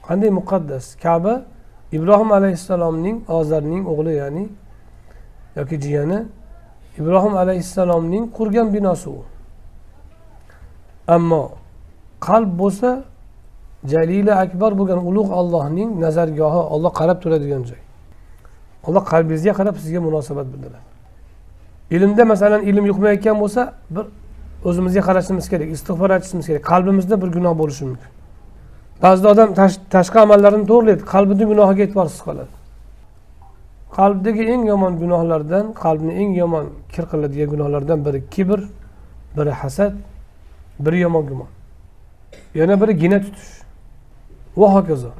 [0.06, 0.84] qanday muqaddas?
[1.04, 1.34] Kaba
[1.92, 4.48] ibrohim alayhissalomning ozarning o'g'li ya'ni
[5.56, 6.18] yoki jiyani
[6.98, 9.22] ibrohim alayhissalomning qurgan binosi u.
[11.08, 11.44] Ammo
[12.20, 12.90] qalb bo'lsa
[13.92, 17.80] jalila akbar bo'lgan ulug' ollohning nazargohi olloh qarab turadigan joy.
[18.86, 20.86] Alloh qalbingizga qarab sizga munosabat bildiradi.
[21.96, 23.62] Ilmda masalan ilm yuqmayotgan bo'lsa
[23.94, 24.04] bir
[24.68, 26.62] o'zimizga qarashimiz kerak istig'for aytishimiz kerak.
[26.72, 28.10] Qalbimizda bir gunoh bo'lishi mumkin.
[29.02, 29.48] Ba'zida odam
[29.94, 32.52] tashqi amallarini to'g'rilaydi qalbini gunohiga e'tiborsiz qoladi.
[33.98, 38.60] Qalbdagi eng yomon gunohlardan qalbni eng yomon kir qiladigan gunohlardan biri kibr
[39.36, 39.94] biri hasad
[40.84, 41.50] biri yomon gumon.
[42.54, 43.52] Yana biri gina tutish.
[44.60, 45.10] Va hokazo.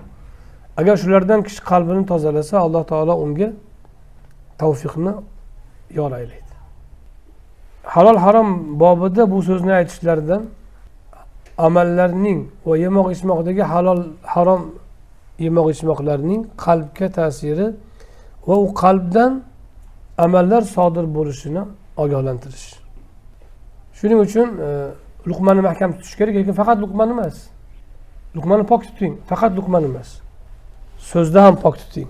[0.76, 3.48] Agar shulardan kishi qalbini tozalasa alloh taolo unga
[4.60, 5.12] tavfiqni
[5.98, 6.54] yor aylaydi.
[7.94, 8.48] Halol harom
[8.80, 10.42] bobida bu so'zni aytishlaridan
[11.66, 14.00] amallarning va yemoq ichmoqdagi halol
[14.34, 14.62] harom
[15.44, 17.66] yemoq ichmoqlarning qalbga ta'siri
[18.48, 19.32] va u qalbdan
[20.24, 21.62] amallar sodir bo'lishini
[22.02, 22.68] ogohlantirish.
[23.98, 24.68] Shuning uchun e,
[25.30, 27.36] luqmani mahkam tutish kerak lekin faqat luqmani emas.
[28.36, 30.08] Luqmani pok tuting faqat luqmani emas.
[31.10, 32.08] So'zda ham pok tuting.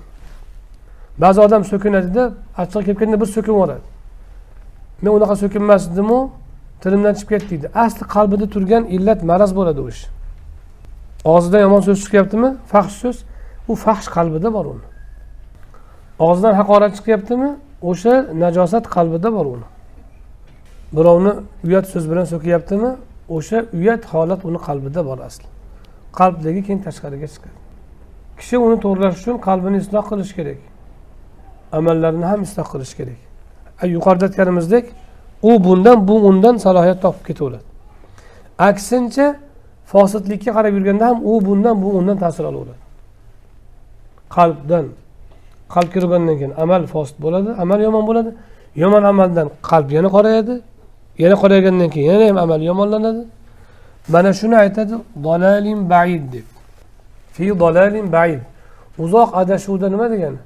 [1.22, 2.24] Ba'zi odam so'kinadida
[2.62, 3.86] achchig'i kelib kelganda bir so'kinib yuboradi.
[5.02, 6.18] Men unaqa so'kinmasdimu
[6.82, 7.70] tilimdan chiqib ketdi deydi.
[7.74, 10.02] Asli qalbida turgan illat maraz bo'ladi u ish.
[11.24, 12.50] Og'zidan yomon so'z chiqyaptimi?
[12.72, 13.16] Fahsh so'z.
[13.68, 14.86] U fahsh qalbida bor uni.
[16.18, 17.50] Og'zidan haqorat chiqyaptimi?
[17.90, 18.14] O'sha
[18.44, 19.66] najosat qalbida bor uni.
[20.96, 21.32] Birovni
[21.66, 22.90] uyat so'z bilan so'kyaptimi
[23.36, 25.46] o'sha uyat holat uni qalbida bor asli.
[26.18, 27.58] Qalbdagi keyin tashqariga chiqadi.
[28.38, 30.60] Kishi uni to'g'irlash uchun qalbini isloh qilish kerak.
[31.78, 33.20] Amallarini ham isloh qilish kerak.
[33.94, 34.84] Yuqorida aytganimizdek
[35.42, 37.62] u bundan bu undan salohiyat topib ketaveradi.
[38.58, 39.36] Aksincha
[39.86, 42.82] fosidlikka qarab yurganda ham u bundan bu undan ta'sir olaveradi.
[44.36, 44.86] Qalbdan
[45.74, 48.30] qalb kirgandan keyin amal fosid bo'ladi amal yomon bo'ladi.
[48.82, 50.54] Yomon amaldan qalb yana qorayadi
[51.18, 53.22] yana qoraygandan keyin yana ham amal yomonlanadi.
[54.08, 56.46] Mana shuni aytadi dalalim baid deb.
[57.32, 58.40] Fi dalalim baid.
[58.98, 60.38] Uzoq adashuvda nima degani?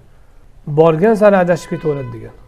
[0.66, 2.41] Borgan sari adashib ketaveradi degan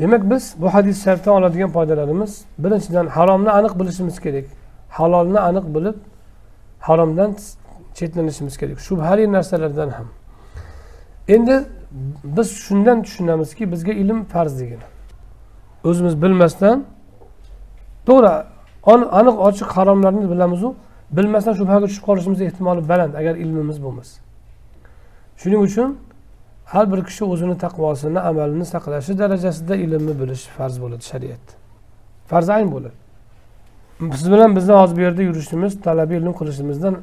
[0.00, 4.44] demak biz bu hadis sharifdan oladigan foydalarimiz birinchidan haromni aniq bilishimiz kerak.
[4.88, 5.94] Halolni aniq bilib
[6.80, 7.36] haromdan
[7.94, 8.80] chetlanishimiz kerak.
[8.80, 10.06] Shubhali narsalardan ham.
[11.28, 11.64] Endi
[12.24, 14.86] biz shundan tushunamizki bizga ilm farz degani.
[15.84, 16.84] O'zimiz bilmasdan
[18.06, 18.32] to'g'ri
[19.18, 20.74] aniq ochiq haromlarni bilamizu
[21.16, 24.20] bilmasdan shubhaga tushib qolishimiz ehtimoli baland agar ilmimiz bo'lmasa.
[25.36, 25.98] Shuning uchun
[26.72, 31.52] har bir kishi o'zini taqvosini amalini saqlashi darajasida ilmni bilish farz bo'ladi shariatda
[32.30, 32.96] farz ayn bo'ladi.
[34.18, 36.94] Siz bilan bizni hozir bu yerda yurishimiz talabiy ilm qilishimizdan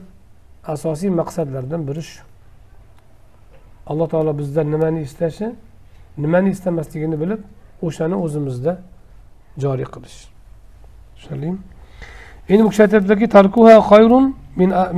[0.74, 2.22] asosiy maqsadlardan biri shu.
[3.88, 5.48] Alloh taolo bizdan nimani istashi
[6.18, 7.42] nimani istamasligini bilib
[7.88, 8.78] o'shani o'zimizda
[9.64, 10.20] joriy qilish.
[11.16, 11.58] Tushunarlimi?
[12.50, 13.28] Endi bu kishi aytyaptilarki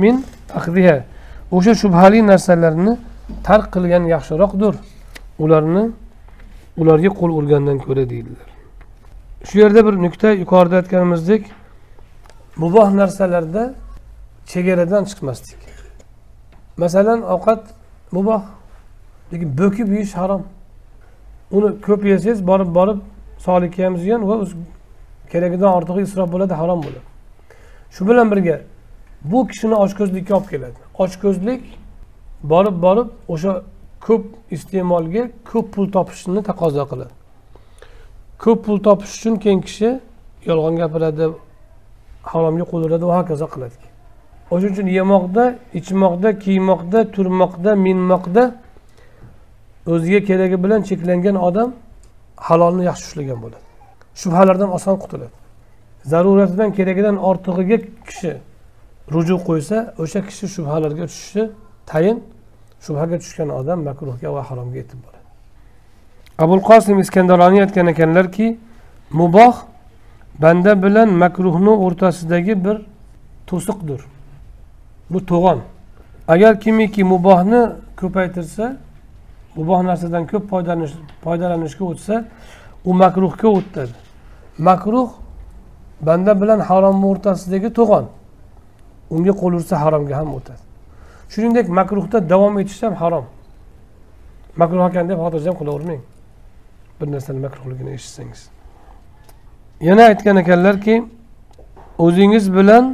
[0.04, 0.24] min
[1.52, 2.96] o'sha shubhali narsalarni
[3.44, 4.74] tark qilgan yaxshiroqdir.
[5.38, 5.84] Ularni
[6.76, 8.48] ularga qo'l urgandan ko'ra deydilar.
[9.44, 11.42] Shu yerda bir nuqta yuqorida aytganimizdek
[12.56, 13.74] muboh narsalarda
[14.46, 15.62] chegaradan chiqmaslik
[16.76, 17.62] masalan ovqat
[18.12, 18.42] muboh
[19.32, 20.42] lekin bo'kib yeyish harom.
[21.50, 22.98] Uni ko'p yesangiz borib borib
[23.46, 24.36] sog'likka ham ziyon va
[25.32, 27.06] keragidan ortig'i isrof bo'ladi harom bo'ladi.
[27.94, 28.60] Shu bilan birga
[29.24, 30.78] bu kishini ochko'zlikka olib keladi.
[31.04, 31.62] Ochko'zlik
[32.42, 33.52] borib borib o'sha
[34.06, 34.24] ko'p
[34.56, 37.14] iste'molga ko'p pul topishni taqozo qiladi
[38.42, 39.90] ko'p pul topish uchun keyin kishi
[40.48, 41.26] yolg'on gapiradi
[42.30, 43.76] haromga qo'l uradi va hokazo qiladi.
[44.52, 45.44] O'shaning uchun yemoqda
[45.78, 48.44] ichmoqda kiymoqda turmoqda minmoqda
[49.92, 51.68] o'ziga keragi bilan cheklangan odam
[52.46, 53.64] halolni yaxshi ushlagan bo'ladi.
[54.20, 55.34] Shubhalardan oson qutuladi.
[56.12, 57.78] Zaruratidan keragidan ortig'iga
[58.08, 58.32] kishi
[59.14, 61.42] ruju qo'ysa o'sha kishi shubhalarga tushishi
[61.90, 62.16] tayin
[62.84, 65.22] shubhaga tushgan odam makruhga va haromga yetib boradi.
[66.38, 68.46] Abul qosim iskandaroniy aytgan ekanlarki
[69.20, 69.54] muboh
[70.42, 72.76] banda bilan makruhni o'rtasidagi bir
[73.46, 74.00] to'siqdir.
[75.10, 75.60] Bu to'g'on.
[76.28, 77.62] Agar kimiki mubohni
[78.00, 78.76] ko'paytirsa
[79.56, 82.14] muboh narsadan ko'p foydalanish foydalanishga o'tsa
[82.84, 83.94] u makruhga o'tadi.
[84.58, 85.10] Makruh
[86.00, 88.04] banda bilan haromni o'rtasidagi to'g'on.
[89.14, 90.71] Unga qo'l ursa haromga ham o'tadi.
[91.32, 93.26] Shuningdek makruhda davom etish ham harom.
[94.56, 96.02] Makruh ekan deb xotirjam qilavermang
[97.00, 98.40] bir narsani makruhligini eshitsangiz.
[99.80, 100.94] Yana aytgan ekanlarki
[101.98, 102.84] o'zingiz bilan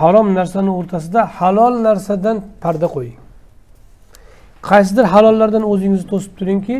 [0.00, 3.18] harom narsani o'rtasida halol narsadan parda qo'ying.
[4.68, 6.76] Qaysidir halollardan o'zingizni to'sib turingki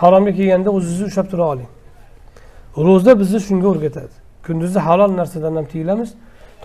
[0.00, 1.70] haromga kelganda o'zingizni ushlab tura oling.
[2.86, 4.14] Ro'za bizni shunga o'rgatadi.
[4.46, 6.10] Kunduzi halol narsadan ham tiyilamiz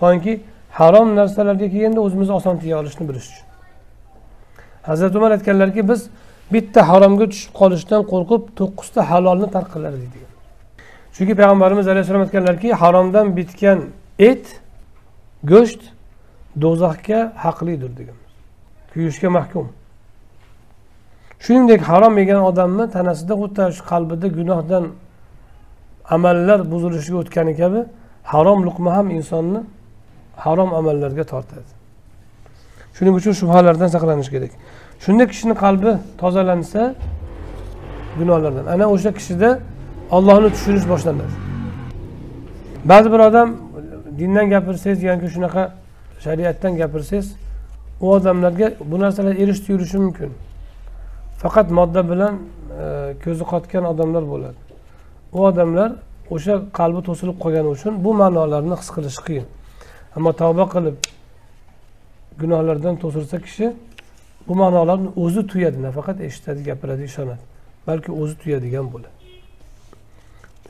[0.00, 0.32] toki
[0.78, 3.46] harom narsalarga kelganda o'zimizni oson tiya olishni bilish uchun.
[4.82, 6.00] Hazrati umar aytganlarki biz
[6.52, 10.32] bitta haromga tushib qolishdan qo'rqib to'qqizta halolni tark qilardik degan.
[11.14, 13.78] Chunki payg'ambarimiz alayhissalom aytganlarki haromdan bitgan
[14.18, 14.44] et
[15.52, 15.82] go'sht
[16.62, 18.18] do'zaxga haqlidir degan.
[18.92, 19.66] Kuyishga mahkum.
[21.44, 24.84] Shuningdek harom yegan odamni tanasida xuddi shu qalbida gunohdan
[26.14, 27.80] amallar buzilishiga o'tgani kabi
[28.32, 29.60] harom luqma ham insonni
[30.44, 31.70] harom amallarga tortadi.
[32.96, 34.52] Shuning uchun shubhalardan saqlanish kerak.
[35.04, 36.82] Shunda kishini qalbi tozalansa
[38.18, 38.64] gunohlardan.
[38.74, 39.50] Ana o'sha kishida
[40.16, 41.34] ollohni tushunish boshlanadi.
[42.90, 43.48] Ba'zi bir odam
[44.18, 45.62] dindan gapirsangiz yoki shunaqa
[46.24, 47.28] shariatdan gapirsangiz
[48.00, 50.30] u odamlarga bu narsalar erishib yurishi mumkin.
[51.42, 52.34] Faqat modda bilan
[52.82, 54.58] e, ko'zi qotgan odamlar bo'ladi.
[55.36, 55.90] U odamlar
[56.34, 59.46] o'sha qalbi to'silib qolgani uchun bu ma'nolarni his qilishi qiyin.
[60.16, 60.96] Ammo tavba qilib
[62.40, 63.66] gunohlardan to'silsa kishi
[64.48, 67.44] bu ma'nolarni o'zi tuyadi nafaqat eshitadi gapiradi ishonadi
[67.86, 69.16] balki o'zi tuyadigan bo'ladi.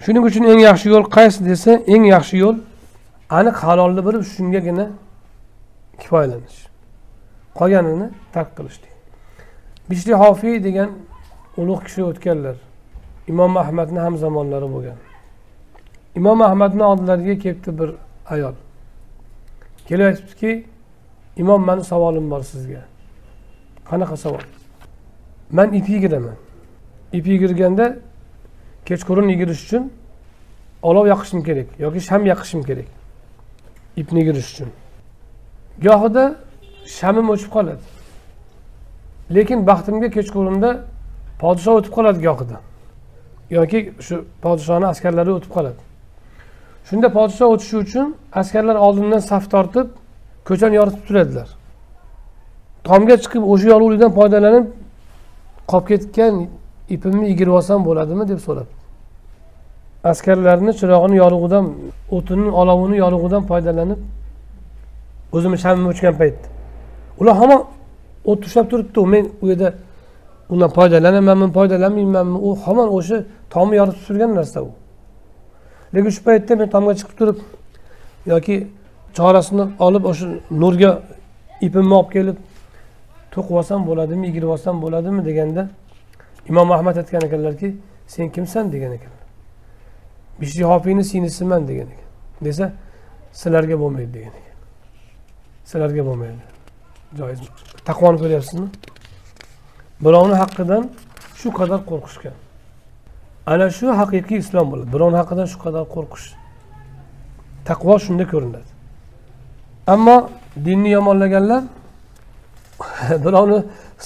[0.05, 2.57] Shuning uchun eng yaxshi yo'l qaysi desa eng yaxshi yo'l
[3.39, 4.87] aniq halolni bilib shungagina
[6.01, 6.59] kifoyalanish
[7.59, 8.79] qolganini tark qilish
[9.91, 10.91] bishli hofiy degan
[11.61, 12.57] ulug' kishi o'tganlar
[13.33, 14.99] imom ahmadni ham zamonlari bo'lgan.
[16.19, 17.91] Imom ahmadni oldilariga kelibdi bir
[18.35, 18.55] ayol.
[19.91, 20.67] Kelib aytibdiki
[21.37, 22.83] imom mani savolim bor sizga.
[23.91, 24.45] Qanaqa savol?
[25.51, 26.37] Man ip yigiraman
[27.13, 27.87] ip yigirganda
[28.87, 29.93] kechqurun yigirish uchun
[30.83, 32.89] olov yoqishim kerak yoki sham yoqishim kerak
[33.97, 34.71] ipni yigirish uchun.
[35.87, 36.25] Gohida
[36.99, 37.85] shamim o'chib qoladi.
[39.37, 40.71] Lekin baxtimga kechqurunda
[41.43, 42.57] podshoh o'tib qoladi gohida.
[43.59, 44.15] Yoki shu
[44.45, 45.90] podshohni askarlari o'tib qoladi.
[46.91, 48.07] Shunda podshoh o'tishi uchun
[48.41, 49.87] askarlar oldindan saf tortib
[50.49, 51.49] ko'chani yoritib turadilar.
[52.89, 54.65] Tomga chiqib o'sha yorug'likdan foydalanib
[55.71, 56.35] qolib ketgan
[56.95, 58.75] ipimni yigirib olsam bo'ladimi deb so'rabdi.
[60.11, 61.65] Askarlarni chirog'ini yorug'idan
[62.17, 64.01] o'tini olovini yorug'idan foydalanib
[65.37, 66.47] o'zimni shamim o'chgan paytda.
[67.21, 67.61] Ular hamon
[68.31, 69.69] o't ushlab turibdi men u yerda
[70.53, 73.17] undan foydalanamanmi foydalanmaymanmi u hamon o'sha
[73.55, 74.71] tomni yoritib turgan narsa u
[75.95, 77.39] lekin shu paytda men tomga chiqib turib
[78.33, 78.57] yoki
[79.17, 80.27] chorasini olib o'sha
[80.63, 80.91] nurga
[81.67, 82.37] ipimni olib kelib
[83.35, 85.63] to'qib olsam bo'ladimi yigirib olsam bo'ladimi deganda
[86.51, 87.69] imom ahmad aytgan ekanlarki
[88.07, 88.73] sen kimsan?
[88.73, 89.21] degan ekanlar
[90.41, 92.09] bishri hofiyni singlisiman degan ekan.
[92.45, 92.73] Desa
[93.33, 94.57] sizlarga bo'lmaydi degan ekan.
[95.65, 96.43] Sizlarga bo'lmaydi.
[97.19, 97.41] Joiz
[97.85, 98.69] taqvoni ko'ryapsizmi?
[100.05, 100.89] Birovni haqqidan
[101.41, 102.37] shu qadar qo'rqishgan.
[103.53, 104.89] Ana shu haqiqiy islom bo'ladi.
[104.95, 106.27] Birovni haqqidan shu qadar qo'rqish.
[107.69, 108.71] Taqvo shunda ko'rinadi.
[109.95, 110.17] Ammo
[110.67, 111.63] dinni yomonlaganlar
[113.25, 113.59] birovni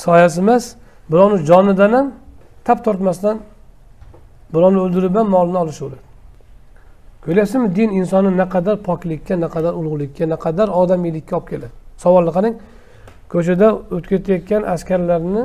[0.04, 0.64] soyasi emas
[1.10, 2.06] birovni jonidan ham
[2.66, 3.36] tap tortmasdan
[4.54, 6.04] birovni o'ldirib ham molini olishaveradi.
[7.24, 7.68] Ko'ryapsizmi?
[7.78, 11.72] Din insonni naqadar poklikka naqadar ulug'likka naqadar odamiylikka olib keladi?
[12.02, 12.54] Savolni qarang.
[13.32, 15.44] Ko'chada o'tib ketayotgan askarlarni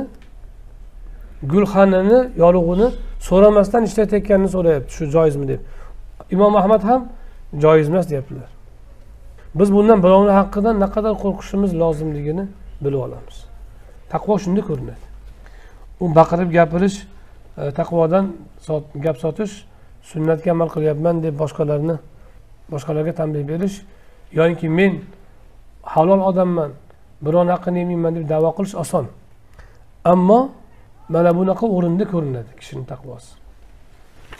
[1.52, 2.88] gulxanini yorug'ini
[3.26, 5.46] so'ramasdan ishlatayotganini so'rayapti shu joizmi?
[5.48, 5.60] deb.
[6.30, 7.08] Imom ahmad ham
[7.62, 8.48] joiz emas deyaptilar.
[9.54, 12.44] Biz bundan birovni haqqidan naqadar qo'rqishimiz lozimligini
[12.84, 13.36] bilib olamiz.
[14.12, 15.06] Taqvo shunda ko'rinadi.
[16.00, 16.98] U baqirib gapirish
[17.58, 18.24] e, taqvodan
[19.04, 19.54] gap sotish
[20.10, 21.96] sunnatga amal qilyapman deb boshqalarni
[22.72, 23.76] boshqalarga tanbeh berish
[24.38, 24.92] yoinki men
[25.82, 26.70] halol odamman
[27.24, 29.06] birovni haqqini yemayman deb davo qilish oson.
[30.04, 30.40] Ammo
[31.10, 33.32] mana bunaqa o'rinda ko'rinadi kishini taqvosi.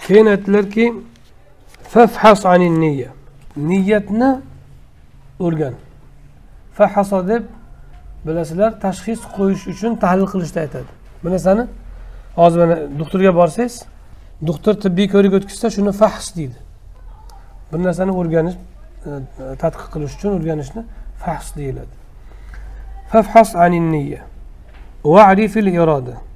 [0.06, 0.84] Keyin aytdilarki
[1.92, 3.10] fafhas anin niyya.
[3.56, 4.30] Niyatni
[5.40, 5.74] o'rgan.
[6.78, 7.42] Fahaso deb
[8.26, 10.90] bilasizlar tashxis qo'yish uchun tahlil qilishni aytadi.
[11.22, 11.64] Bu narsani
[12.40, 13.74] hozir mana doktorga borsangiz
[14.46, 16.58] doktor tibbiy ko'rik o'tkazsa shuni fahs deydi.
[17.72, 19.10] Bir narsani o'rganish e,
[19.62, 20.82] tadqiq qilish uchun o'rganishni
[21.22, 21.94] fahs deyiladi.
[23.12, 24.20] Fafhas anin niyya.
[25.04, 26.29] Va iroda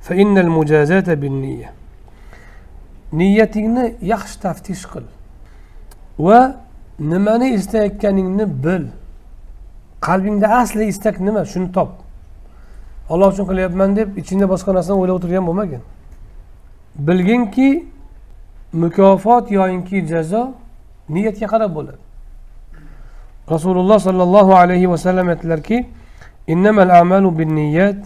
[0.00, 1.72] فإن المجازاة بالنية.
[3.12, 5.04] نيتنا يخش تفتيش قل
[6.18, 6.54] ونماني
[7.00, 8.88] نماني استيك نبل.
[10.02, 11.90] قلبين دا أصلي استيك نما شن طب.
[13.10, 15.80] الله شن قل يب من دب إچين باسقا نسان ولا وطريان بمجن.
[16.96, 17.84] بلغين كي
[18.74, 20.42] مكافات يا إنكي جزا
[21.10, 21.98] نيت يقرب بولد.
[23.50, 25.78] رسول الله صلى الله عليه وسلم اتلر كي
[26.50, 28.00] إنما الأعمال بالنيات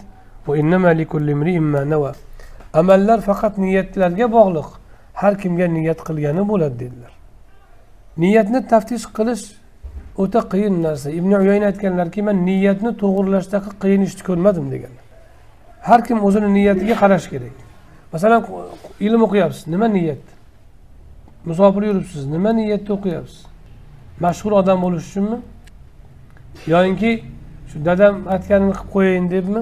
[2.73, 4.67] amallar faqat niyatlarga bog'liq.
[5.21, 7.13] Har kimga niyat qilgani bo'ladi dedilar.
[8.17, 9.45] Niyatni taftish qilish
[10.21, 11.07] o'ta qiyin narsa.
[11.19, 14.93] Ibn uyayna aytganlarki man niyatni to'g'irlashdagi qiyin ishni ko'rmadim degan
[15.85, 17.55] har kim o'zini niyatiga qarash kerak.
[18.13, 18.41] Masalan
[18.99, 20.23] ilm o'qiyapsiz nima niyat?
[21.45, 23.45] Musofir yuribsiz nima niyatda o'qiyapsiz?
[24.19, 25.37] Mashhur odam bo'lish uchunmi?
[26.73, 27.11] Yoyinki
[27.69, 29.61] shu dadam aytganini qilib qo'yayin debmi?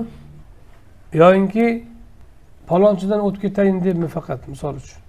[1.13, 1.85] Yoyinki
[2.67, 5.01] palonchidan o'tib ketayin debmi faqat misol uchun?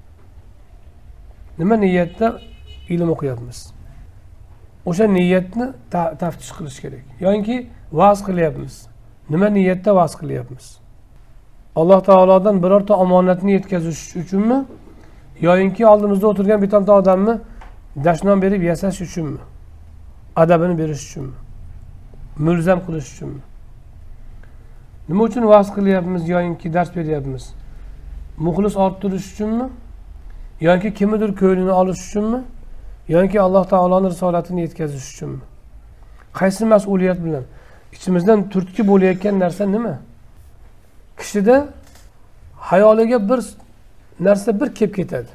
[1.58, 2.40] Nima niyatda
[2.88, 3.58] ilm o'qiyapmiz?
[4.86, 7.04] O'sha niyatni taftish qilish kerak.
[7.20, 7.56] Yoyinki
[7.92, 8.74] va'z qilyapmiz.
[9.30, 10.66] Nima niyatda va'z qilyapmiz?
[11.76, 14.64] Alloh taolodan birorta omonatni yetkazish uchunmi?
[15.40, 17.34] Yoyinki oldimizda o'tirgan bittanta odamni
[18.04, 19.40] dashnom berib yasash uchunmi?
[20.36, 21.36] Adabini berish uchunmi?
[22.38, 23.40] Mulzam qilish uchunmi?
[25.08, 27.52] Nima uchun va'z qilyapmiz yoyinki dars beryapmiz?
[28.36, 29.68] Muxlis orttirish uchunmi?
[30.60, 32.40] Yoki kimnidir ko'nglini olish uchunmi?
[33.08, 35.40] Yoki alloh taoloni risolatini yetkazish uchunmi?
[36.34, 37.44] Qaysi mas'uliyat bilan?
[37.92, 39.98] Ichimizdan turtki bo'layotgan narsa nima?
[41.18, 41.68] Kishida
[42.56, 43.40] hayoliga bir
[44.20, 45.28] narsa bir kelib ketadi.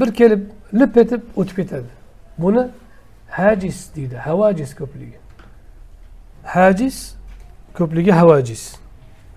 [0.00, 0.42] Bir kelib
[0.74, 1.90] lip etib o'tib ketadi.
[2.38, 2.68] Buni
[3.30, 5.18] hajis deydi havajis ko'pligi
[6.44, 7.14] hajis
[7.78, 8.76] ko'pligi havajis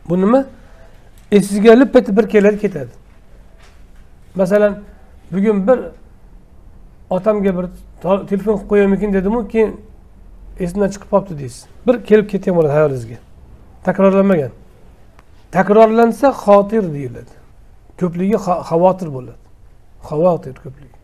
[0.09, 0.45] bu nima?
[1.31, 2.89] Esingizga lip etib bir keladi ketadi.
[4.35, 4.79] Masalan
[5.31, 5.79] bugun bir
[7.09, 7.65] otamga bir
[8.01, 9.81] telefon qilib qo'yamikin dedimu keyin
[10.59, 11.65] esimdan chiqib qolibdi deysiz.
[11.87, 13.17] Bir kelib ketgan bo'ladi hayolingizga.
[13.83, 14.51] Takrorlanmagan.
[15.51, 17.33] Takrorlansa xotir deyiladi.
[17.99, 18.37] Ko'pligi
[18.69, 19.43] xavotir bo'ladi.
[20.09, 20.97] Xavotir ko'pligi.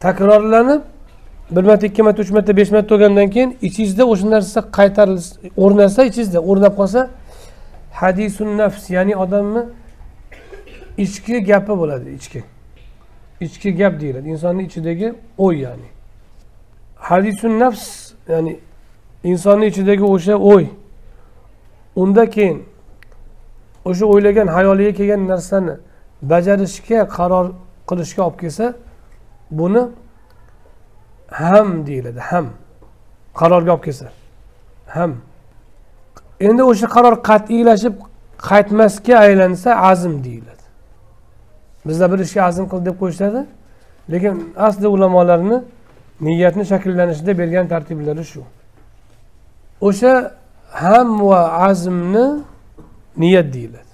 [0.00, 0.82] Takrorlanib
[1.50, 6.04] bir marta ikki marta uch marta besh marta bo'lgandan keyin ichingizda o'sha narsa qaytarilsa o'rnasa
[6.04, 7.10] ichingizda o'rnab qolsa
[8.00, 9.62] hadisun nafs ya'ni odamni
[10.98, 12.42] ichki gapi bo'ladi ichki.
[13.40, 14.28] Ichki gap deyiladi.
[14.28, 15.88] Insonni ichidagi o'y ya'ni.
[16.96, 18.60] Hadisun nafs ya'ni
[19.24, 20.66] insonni ichidagi o'sha o'y.
[21.96, 22.64] Unda keyin
[23.84, 25.74] o'sha o'ylagan hayoliga kelgan narsani
[26.22, 27.46] bajarishga qaror
[27.88, 28.74] qilishga olib kelsa
[29.50, 29.82] buni
[31.30, 32.46] ham deyiladi ham.
[33.34, 34.06] Qarorga olib kelsa
[34.86, 35.16] ham.
[36.40, 37.94] Endi o'sha qaror qat'iylashib
[38.50, 40.64] qaytmasga aylansa azm deyiladi.
[41.86, 43.40] Bizda bir ishga azm qil deb qo'yishadi
[44.12, 45.58] lekin asli ulamolarni
[46.20, 48.42] niyatni shakllanishida bergan tartiblari shu.
[49.80, 50.12] O'sha
[50.70, 52.26] ham va azmni
[53.16, 53.88] niyat deyiladi.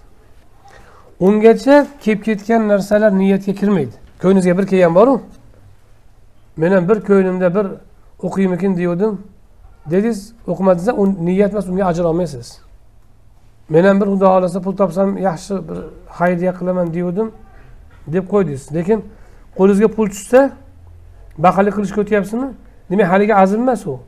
[1.20, 3.96] Ungacha kelib ketgan narsalar niyatga kirmaydi.
[4.22, 5.14] Ko'nglingizga bir kelgan boru
[6.56, 7.66] men ham bir ko'nglimda bir
[8.26, 9.18] o'qiymikin degandim
[9.90, 12.60] dedingiz o'qimadingiz u niyat emas unga ajr olmaysiz.
[13.68, 15.78] Men ham bir xudo xohlasa pul topsam yaxshi bir
[16.18, 17.32] xayriya qilaman degandim
[18.06, 18.74] deb qo'ydingiz.
[18.74, 19.04] Lekin
[19.58, 20.40] qo'lingizga pul tushsa
[21.38, 22.48] baxillik qilishga o'tyapsizmi?
[22.90, 23.98] Demak haligi azm emas u.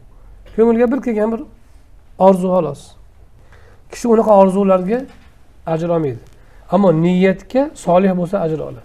[0.57, 1.41] Ko'ngilga bir kelgan bir
[2.19, 2.81] orzu xolos.
[3.91, 4.99] Kishi unaqa orzularga
[5.67, 6.19] ajr olmaydi.
[6.71, 8.83] Ammo niyatga solih bo'lsa ajr oladi.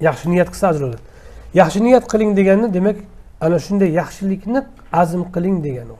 [0.00, 1.13] Yaxshi niyat qilsa ajr oladi.
[1.54, 2.96] Yaxshi niyat qiling degani demak
[3.40, 4.60] ana shunday yaxshilikni
[4.92, 5.98] azm qiling degani u.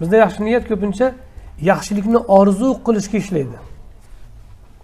[0.00, 1.06] Bizda yaxshi niyat ko'pincha
[1.70, 3.58] yaxshilikni orzu qilishga ishlaydi.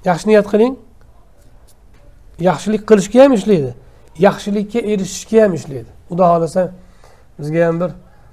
[0.04, 0.74] Yaxshi niyat qiling
[2.48, 3.72] yaxshilik qilishga ham ishlaydi
[4.18, 5.90] yaxshilikka erishishga ham ishlaydi.
[6.08, 6.62] Xudo xohlasa
[7.38, 7.90] bizga ham bir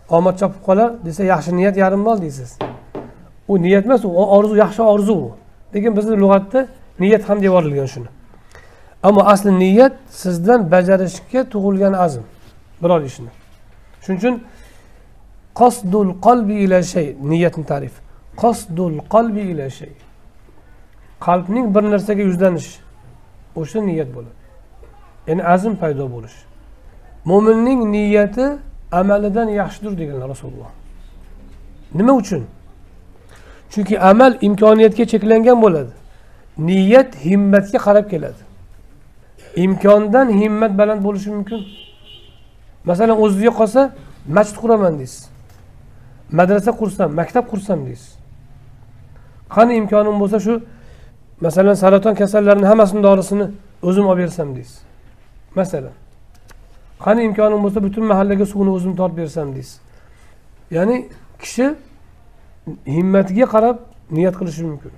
[0.10, 2.58] omad chopib qolar desa yaxshi niyat yarim mol deysiz.
[3.48, 5.32] U niyat emas u orzu yaxshi orzu u.
[5.74, 6.68] Lekin bizni lug'atda
[7.00, 8.10] niyat ham deb yuborilgan shuni.
[9.04, 12.24] Ammo asli niyat sizdan bajarishga tug'ilgan azm.
[12.84, 13.30] Biror ishni.
[14.02, 14.36] Shuning uchun
[15.60, 17.94] qosdul qalbi ila shay niyatni ta'rif.
[18.42, 19.90] Qosdul qalbi ila shay.
[21.20, 22.80] Qalbning bir narsaga yuzlanishi
[23.56, 24.40] o'sha niyat bo'ladi.
[25.28, 26.38] Ya'ni azm paydo bo'lish.
[27.26, 28.46] Mo'minning niyati
[28.92, 30.72] amalidan yaxshidir deganlar rasululloh.
[31.94, 32.44] Nima uchun?
[33.72, 35.94] Chunki amal imkoniyatga cheklangan bo'ladi.
[36.58, 38.49] Niyat himmatga qarab keladi.
[39.56, 41.62] Imkondan himmat baland bo'lishi mumkin.
[42.84, 43.82] Masalan o'zizga qolsa
[44.28, 45.30] masjid quraman deysiz.
[46.32, 48.18] Madrasa qursam maktab qursam deysiz.
[49.56, 50.54] Qani imkonim bo'lsa shu
[51.42, 53.46] masalan saraton kasallarini hammasini dorisini
[53.88, 54.82] o'zim olib bersam deysiz.
[55.56, 55.96] Masalan
[57.06, 59.80] qani imkonim bo'lsa butun mahallaga suvni o'zim tortib bersam deysiz.
[60.72, 60.98] Ya'ni
[61.42, 61.76] kishi
[62.96, 63.78] himmatiga qarab
[64.12, 64.92] niyat qilishi mumkin.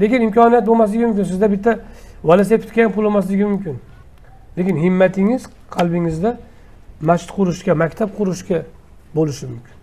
[0.00, 1.24] Lekin imkoniyat bo'lmasligi mumkin.
[1.24, 1.78] Sizda bitta
[2.24, 3.78] velosipedga ham pul olmasligi mumkin.
[4.58, 6.38] Lekin himmatingiz qalbingizda
[7.00, 8.62] masjid qurishga maktab qurishga
[9.16, 9.74] bo'lishi mumkin.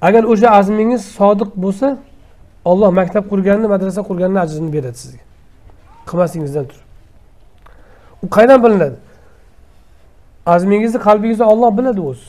[0.00, 1.98] Agar o'sha azmingiz sodiq bo'lsa
[2.64, 5.24] olloh maktab qurganni madrasa qurganni ajrini beradi sizga.
[6.08, 6.86] Qilmasligingizdan turib.
[8.24, 8.96] U qayerdan bilinadi?
[10.46, 12.26] Azmingizni qalbingizni olloh biladi o'zi.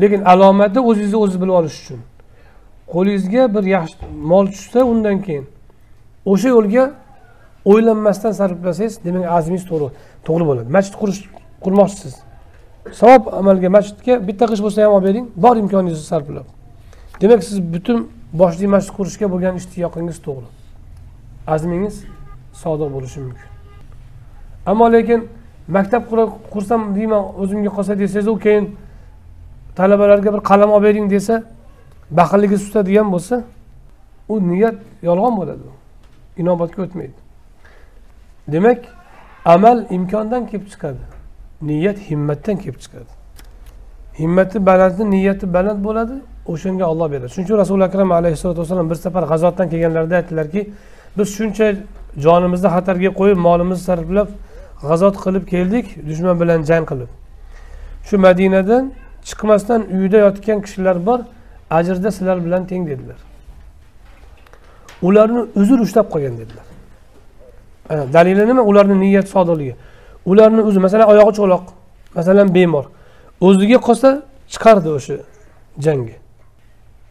[0.00, 2.00] Lekin alomati o'zingizni o'ziz bilib olish uchun.
[2.92, 3.96] Qo'lingizga bir yaxshi
[4.30, 5.46] mol tushsa undan keyin
[6.32, 6.84] o'sha yo'lga
[7.70, 9.88] o'ylanmasdan sarflasangiz demak azmingiz to'g'ri
[10.26, 10.68] to'g'ri bo'ladi.
[10.76, 11.20] Masjid qurish
[11.64, 12.14] qurmoqchisiz.
[13.00, 16.46] Savob amalga masjidga bitta qish bo'lsa ham olib bering bor imkoningizni sarflab
[17.20, 17.98] demak siz butun
[18.40, 20.48] boshli masjid qurishga bo'lgan ishtiyoqingiz to'g'ri.
[21.54, 21.96] Azmingiz
[22.62, 23.48] sodiq bo'lishi mumkin.
[24.70, 25.20] Ammo lekin
[25.76, 26.02] maktab
[26.52, 28.64] qursam deyman o'zimga qolsa desangiz u keyin
[29.78, 31.34] talabalarga bir qalam olib bering desa
[32.18, 33.36] baxilligi tutadigan bo'lsa
[34.32, 34.76] u niyat
[35.08, 35.64] yolg'on bo'ladi.
[36.40, 37.27] Inobatga o'tmaydi.
[38.52, 38.78] Demak
[39.44, 41.02] amal imkondan kelib chiqadi.
[41.62, 43.10] Niyat himmatdan kelib chiqadi.
[44.18, 46.12] Himmati balandni niyati baland bo'ladi
[46.52, 47.28] o'shanga olloh beradi.
[47.32, 50.60] Shuning uchun rasuli akram alayhissalotu vassalom bir safar g'azotdan kelganlarida aytdilarki
[51.18, 51.66] biz shuncha
[52.24, 54.28] jonimizni xatarga qo'yib molimizni sarflab
[54.88, 57.10] g'azot qilib keldik dushman bilan jang qilib.
[58.08, 58.84] Shu madinadan
[59.28, 61.20] chiqmasdan uyida yotgan kishilar bor
[61.78, 63.18] ajrda sizlar bilan teng dedilar.
[65.02, 66.66] Ularni uzr ushlab qolgan dedilar.
[67.88, 69.74] Dalili nima ularni niyat sodiqligi
[70.26, 71.64] ularni o'zi masalan oyog'i cho'loq
[72.14, 72.84] masalan bemor
[73.40, 74.22] o'ziga qolsa
[74.52, 75.16] chiqardi o'sha
[75.84, 76.16] jangga.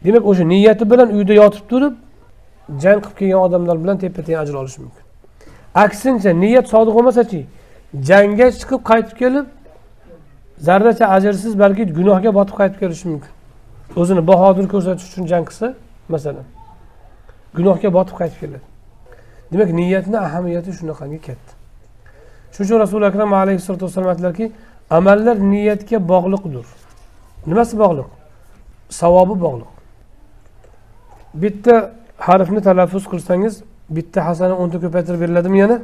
[0.04, 1.94] Demak o'sha niyati bilan uyda yotib turib
[2.82, 5.04] jang qilib kelgan odamlar bilan teppa teng ajr olishi mumkin.
[5.74, 7.40] Aksincha niyat sodiq bo'lmasachi
[8.08, 9.46] jangga chiqib qaytib kelib
[10.66, 13.32] zarracha ajrsiz balki gunohga botib qaytib kelishi mumkin.
[14.00, 15.66] O'zini bahodir ko'rsatish uchun jang qilsa
[16.14, 16.46] masalan
[17.56, 18.66] gunohga botib qaytib keladi.
[19.52, 21.52] Demak niyatni ahamiyati shunaqangi katta.
[22.52, 24.52] Shuning uchun rasuli akram alayhissalotu vassalom aytdilarki
[24.90, 26.66] amallar niyatga bog'liqdir.
[27.50, 28.08] Nimasi bog'liq?
[29.00, 29.70] Savobi bog'liq.
[31.42, 31.74] Bitta
[32.26, 33.54] harfni talaffuz qilsangiz
[33.96, 35.76] bitta hasana o'nta ko'paytirib beriladimi yana?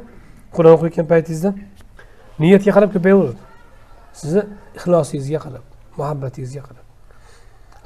[0.55, 1.49] Qur'on o'qiyotgan paytingizda
[2.41, 3.41] niyatga qarab ko'payaveradi.
[4.19, 4.41] Sizni
[4.77, 5.63] ixlosingizga qarab
[5.99, 6.85] muhabbatingizga qarab.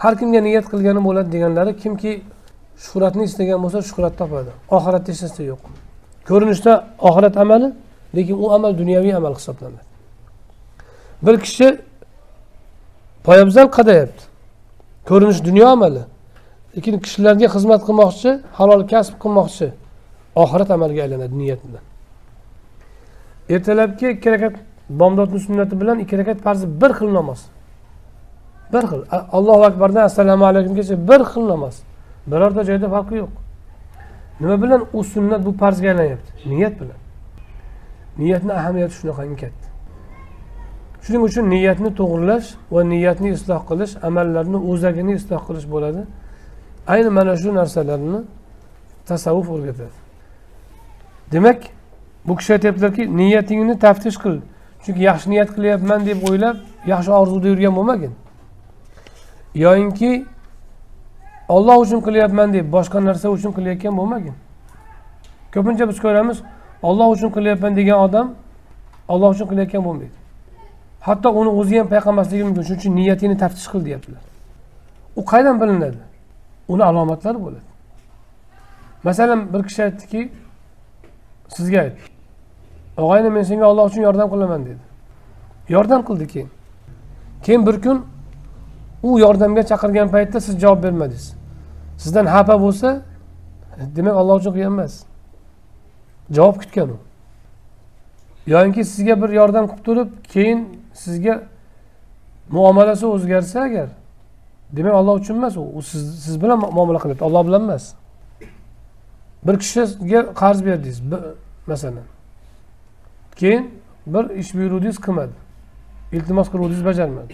[0.03, 2.11] Har kimga niyat qilgani bo'ladi deganlari kimki
[2.85, 4.51] shuhratni istagan bo'lsa shuhrat topadi.
[4.77, 5.61] Oxiratda hech narsa yo'q.
[6.29, 6.73] Ko'rinishda
[7.07, 7.69] oxirat amali
[8.17, 9.83] lekin u amal dunyoviy amal hisoblanadi.
[11.25, 11.67] Bir kishi
[13.27, 14.23] poyabzal qadayapti.
[15.09, 16.03] Ko'rinish dunyo amali
[16.75, 19.67] lekin kishilarga xizmat qilmoqchi halol kasb qilmoqchi
[20.43, 21.83] oxirat amaliga aylanadi niyat bilan
[23.49, 24.55] ertalabki ikki rakat
[24.89, 27.39] bomdodni sunnati bilan ikki rakat farzi bir xil namoz.
[28.73, 29.01] Bir xil.
[29.31, 31.75] Allohu akbardan assalomu alaykumgacha bir xil namoz.
[32.31, 33.33] Birorta joyda farqi yo'q.
[34.39, 36.99] Nima bilan u sunnat bu farzga aylanyapti niyat bilan.
[38.17, 39.67] Niyatni ahamiyati shunaqangi katta.
[41.03, 46.01] Shuning uchun niyatni to'g'irlash va niyatni isloh qilish amallarni o'zagini isloh qilish bo'ladi.
[46.87, 48.19] Ayni mana shu narsalarni
[49.05, 49.97] tasavvuf o'rgatadi.
[51.31, 51.59] Demak
[52.27, 54.35] bu kishi aytyaptilarki niyatingni taftish qil.
[54.83, 56.57] Chunki yaxshi niyat qilyapman deb o'ylab
[56.91, 58.13] yaxshi orzuda yurgan bo'lmagin.
[59.55, 60.25] Yoyinki
[61.55, 64.35] olloh uchun qilyapman deb boshqa narsa uchun qilayotgan bo'lmagin.
[65.53, 66.37] Ko'pincha biz ko'ramiz
[66.89, 68.27] olloh uchun qilyapman degan odam
[69.13, 70.15] olloh uchun qilayotgan bo'lmaydi.
[71.07, 74.21] Hatto uni o'zi ham payqamasligi mumkin shuning uchun niyatingni taftish qil deyaptilar.
[75.19, 75.99] U qayerdan bilinadi?
[76.73, 77.67] Uni alomatlari bo'ladi.
[79.03, 80.21] Masalan bir kishi aytdiki
[81.55, 82.19] sizga aytdi
[82.99, 84.83] og'ayni men senga olloh uchun yordam qilaman dedi.
[85.69, 86.49] Yordam qildi keyin.
[87.43, 88.05] Keyin bir kun
[89.03, 91.38] u yordamga chaqirgan paytda siz javob bermadingiz.
[92.03, 92.89] Sizdan xafa bo'lsa
[93.95, 94.93] demak olloh uchun qilgan emas.
[96.35, 96.97] Javob kutgan u.
[98.53, 100.59] Yoyinki sizga bir yordam qilib turib keyin
[101.03, 101.35] sizga
[102.55, 103.89] muomalasi o'zgarsa agar
[104.77, 105.81] demak olloh uchun emas u.
[105.81, 107.85] Siz siz bilan muomala qilyapti olloh bilan emas.
[109.45, 110.99] Bir kishiga qarz berdingiz
[111.67, 112.07] masalan.
[113.35, 113.63] Keyin
[114.13, 115.35] bir ish buyurdingiz qilmadi
[116.11, 117.33] iltimos qiluvdingiz bajarmadi.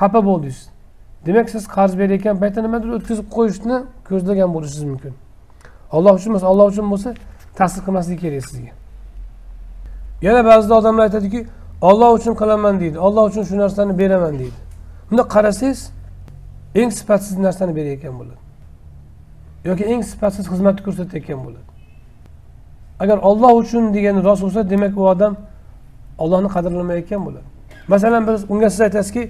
[0.00, 0.70] Xafa bo'ldingiz.
[1.28, 3.76] Demak siz qarz berayotgan paytda nimadir o'tkazib qo'yishni
[4.08, 5.12] ko'zlagan bo'lishingiz mumkin.
[5.96, 7.10] Olloh uchun emas olloh uchun bo'lsa
[7.58, 8.72] ta'sir qilmasligi kerak sizga.
[10.26, 11.40] Yana ba'zida odamlar aytadiki
[11.80, 14.58] olloh uchun qilaman deydi olloh uchun shu narsani beraman deydi.
[15.10, 15.80] Bunda qarasangiz
[16.80, 18.40] eng sifatsiz narsani berayotgan bo'ladi.
[19.68, 21.68] Yoki eng sifatsiz xizmatni ko'rsatayotgan bo'ladi.
[23.02, 25.32] Agar olloh uchun degani rost bo'lsa demak u odam
[26.18, 27.46] ollohni qadrlamayotgan bo'ladi.
[27.88, 29.22] Masalan biz unga siz aytasizki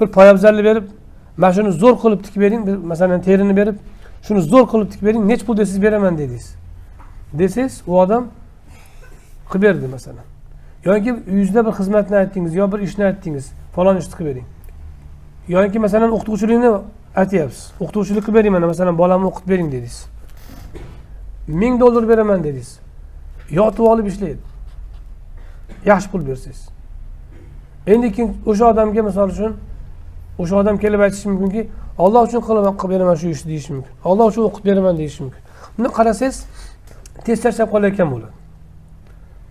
[0.00, 0.86] bir poyabzalni berib
[1.36, 2.62] mana shuni zo'r qilib tikib bering
[2.92, 3.76] masalan terini berib
[4.26, 6.54] shuni zo'r qilib tikib bering nechi pul desangiz beraman dedingiz
[7.32, 8.24] desangiz u odam
[9.50, 10.26] qilib berdi masalan
[10.84, 14.46] yoki uyingizda bir xizmatni aytdingiz yo bir ishni aytdingiz falon ishni qilib bering
[15.48, 16.70] yoki masalan o'qituvchilikni
[17.22, 19.98] aytyapsiz o'qituvchilik qilib bering mana masalan bolamni o'qitib bering dedingiz
[21.46, 22.78] ming dollar beraman dedingiz
[23.50, 24.42] yotib olib ishlaydi
[25.90, 26.60] yaxshi pul bersangiz
[27.86, 29.56] endi keyin o'sha odamga misol uchun
[30.38, 31.68] o'sha odam kelib aytishi mumkinki
[31.98, 33.92] olloh uchun qilaman qilib beraman shu ishni deyishi mumkin.
[34.04, 35.42] Olloh uchun o'qib beraman deyishi mumkin.
[35.78, 36.36] Buni qarasangiz
[37.24, 38.34] tez charchab qolayotgan bo'ladi.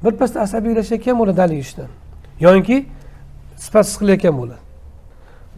[0.04, 1.90] Birpasda asabiylashayotgan bo'ladi haligi ishdan.
[2.46, 2.78] Yoinki
[3.64, 4.62] sifatsiz qilayotgan bo'ladi.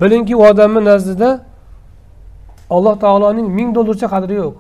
[0.02, 1.30] Bilingki u odamni nazdida
[2.70, 4.56] alloh taoloning ming dollarcha qadri yo'q.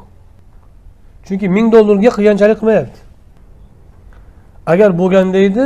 [1.25, 2.99] Chunki ming dollarga qilganchalik qilmayapti.
[4.71, 5.65] Agar bo'lganda edi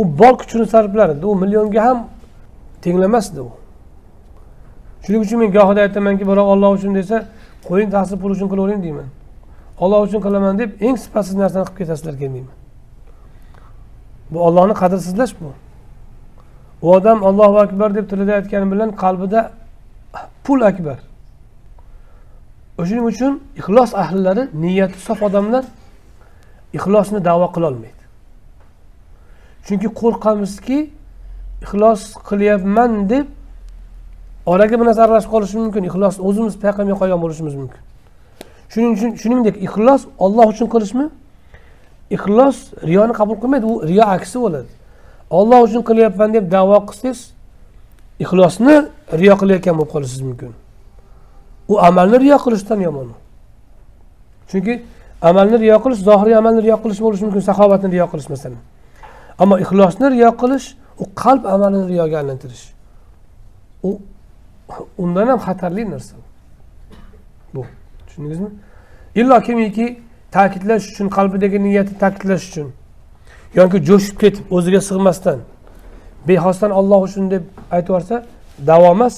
[0.00, 1.26] u bor kuchini sarflardi.
[1.26, 1.98] U millionga ham
[2.82, 3.50] tenglamasdi u.
[5.08, 7.24] shuning uchun men gohida aytamanki birov olloh uchun desa
[7.68, 9.08] qo'ying tahsil pul uchun qilavering deyman.
[9.78, 12.56] Olloh uchun qilaman deb eng sifatsiz narsani qilib ketasizlar keyin deyman
[14.30, 15.52] bu ollohni qadrsizlash bu.
[16.82, 19.40] U odam ollohu akbar deb tilida aytgani bilan qalbida
[20.44, 20.98] pul akbar.
[22.78, 25.64] O'shaning uchun ixlos ahllari niyati sof odamlar
[26.78, 28.02] ixlosni davo qilolmaydi
[29.66, 30.78] chunki qo'rqamizki
[31.64, 33.26] ixlos qilyapman deb
[34.52, 37.80] oraga bir narsa aralashib qolishi mumkin ixlos o'zimiz payqamay qolgan bo'lishimiz mumkin.
[38.72, 41.06] Shuning uchun shuningdek ixlos olloh uchun qilishmi?
[42.16, 42.56] Ixlos
[42.88, 44.70] riyoni qabul qilmaydi u riyo aksi bo'ladi.
[45.38, 47.20] Olloh uchun qilyapman deb davo qilsangiz
[48.24, 48.76] ixlosni
[49.20, 50.52] riyo qilayotgan bo'lib qolishingiz mumkin.
[51.72, 53.08] U amalni riyo qilishdan yomon
[54.50, 54.74] chunki
[55.22, 58.60] amalni riyo qilish zohiriy amalni riyo qilish bo'lishi mumkin saxovatni riyo qilish masalan.
[59.42, 60.66] Ammo ixlosni riyo qilish
[61.02, 62.64] u qalb amalini riyoga aylantirish.
[63.88, 63.90] U
[64.98, 66.16] undan ham xatarli narsa.
[67.54, 67.66] Bu.
[68.06, 68.48] Tushundingizmi?
[69.14, 70.00] Illo kimiki
[70.30, 72.72] ta'kidlash uchun qalbidagi niyatni ta'kidlash uchun
[73.54, 75.38] yoki jo'shib ketib o'ziga sig'masdan
[76.28, 78.16] bexosdan olloh uchun deb aytib yuborsa
[78.66, 79.16] davo emas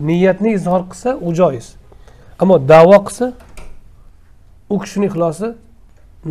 [0.00, 1.66] niyatni izhor qilsa u joiz.
[2.38, 3.32] Ammo davo qilsa
[4.70, 5.48] u kishini ixlosi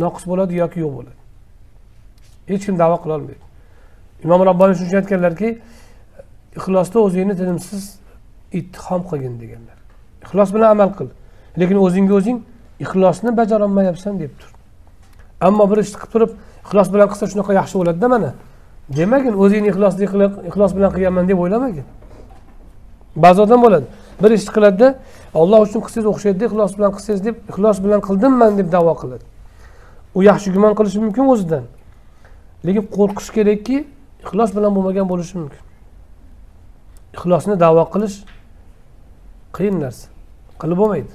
[0.02, 1.20] noqis bo'ladi yoki yo'q bo'ladi.
[2.50, 3.44] Hech kim davo qilolmaydi
[4.24, 5.48] imom robboniy shuning uchun aytganlarki
[6.58, 7.82] ixlosda o'zingni tinimsiz
[8.58, 9.76] ittihom qilgin deganlar.
[10.24, 11.08] Ixlos bilan amal qil.
[11.60, 12.38] Lekin o'zingga o'zing
[12.84, 14.50] ixlosni bajarolmayapsan deb tur.
[15.46, 16.30] Ammo bir ishni qilib turib
[16.66, 18.30] ixlos bilan qilsa shunaqa yaxshi bo'ladida mana.
[18.98, 21.86] Demagin o'zingni ixlosli qilib ixlos bilan qilganman deb o'ylamagin.
[23.24, 23.86] Ba'zi odam bo'ladi
[24.22, 24.88] bir ishni qiladida
[25.40, 29.24] olloh uchun qilsangiz o'xshaydida ixlos bilan qilsangiz deb ixlos bilan qildimman deb davo qiladi.
[30.16, 31.64] U yaxshi gumon qilishi mumkin o'zidan.
[32.66, 33.76] Lekin qo'rqish kerakki
[34.24, 35.62] ixlos bilan bo'lmagan bo'lishi mumkin.
[37.16, 38.16] Ixlosni davo qilish
[39.56, 40.06] qiyin narsa.
[40.60, 41.12] Qilib bo'lmaydi.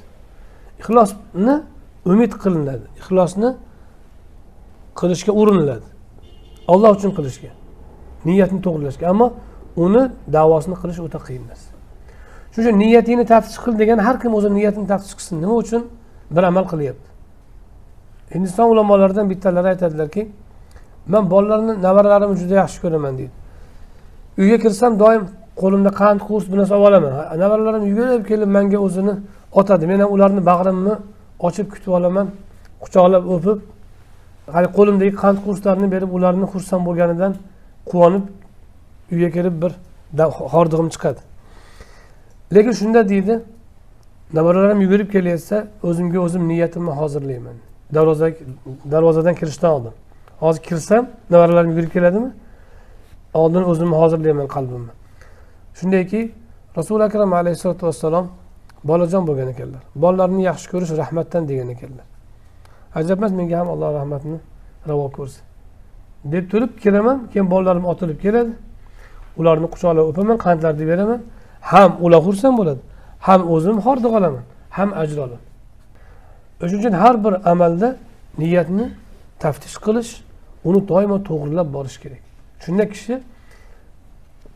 [0.81, 1.55] Ixlosni
[2.11, 2.85] umid qilinadi.
[3.01, 3.49] Ixlosni
[4.99, 5.87] qilishga uriniladi.
[6.71, 7.51] Olloh uchun qilishga
[8.25, 9.27] niyatni to'g'irlashga ammo
[9.85, 10.03] uni
[10.35, 11.69] davosini qilish o'ta qiyin narsa.
[12.53, 15.35] Shuning uchun niyatingni taftish qil degan har kim o'zini niyatini taftish qilsin.
[15.43, 15.81] Nima uchun?
[16.35, 17.07] Bir amal qilyapti.
[18.33, 20.21] Hindiston ulamolaridan bittalari aytadilarki
[21.13, 23.35] man bolalarimni nevaralarimni juda yaxshi ko'raman deydi.
[24.41, 25.23] Uyga kirsam doim
[25.61, 29.13] qo'limda qand qurs bu narsa olib olaman nevaralarim yugurib kelib menga o'zini
[29.59, 29.83] otadi.
[29.91, 30.93] Men ham ularni bag'rimni
[31.47, 32.27] ochib kutib olaman
[32.83, 33.59] quchoqlab o'pib
[34.55, 37.31] hali qo'limdagi qand qurslarni berib ularni xursand bo'lganidan
[37.89, 38.25] quvonib
[39.13, 39.71] uyga kirib bir
[40.53, 41.21] hordig'im chiqadi.
[42.55, 43.33] Lekin shunda deydi
[44.37, 45.57] nevaralarim yugurib kelayotsa
[45.87, 47.57] o'zimga o'zim niyatimni hozirlayman.
[47.95, 48.27] Darvoza
[48.91, 49.93] darvozadan kirishdan oldin.
[50.43, 51.03] Hozir kirsam
[51.33, 52.31] nevaralarim yugurib keladimi?
[53.33, 54.93] Oldin o'zimni hozirlayman qalbimni.
[55.79, 56.21] Shundayki
[56.77, 58.25] rasuli akram alayhissalotu vassalom
[58.89, 62.07] bolajon bo'lgan ekanlar bolalarni yaxshi ko'rish rahmatdan degan ekanlar
[62.99, 64.39] ajabmas menga ham alloh rahmatini
[64.87, 65.41] ravo ko'rsin.
[66.25, 68.51] Deb turib kelaman keyin bolalarim otilib keladi.
[69.37, 71.21] Ularni quchoqlab o'paman qandlarni beraman.
[71.71, 72.81] Ham ular xursand bo'ladi
[73.27, 74.43] ham o'zim hordiq olaman
[74.77, 75.43] ham ajr olaman.
[76.63, 77.89] O'shuning uchun har bir amalda
[78.41, 78.85] niyatni
[79.43, 80.11] taftish qilish
[80.67, 82.21] uni doimo to'g'irlab borish kerak.
[82.63, 83.13] Shunda kishi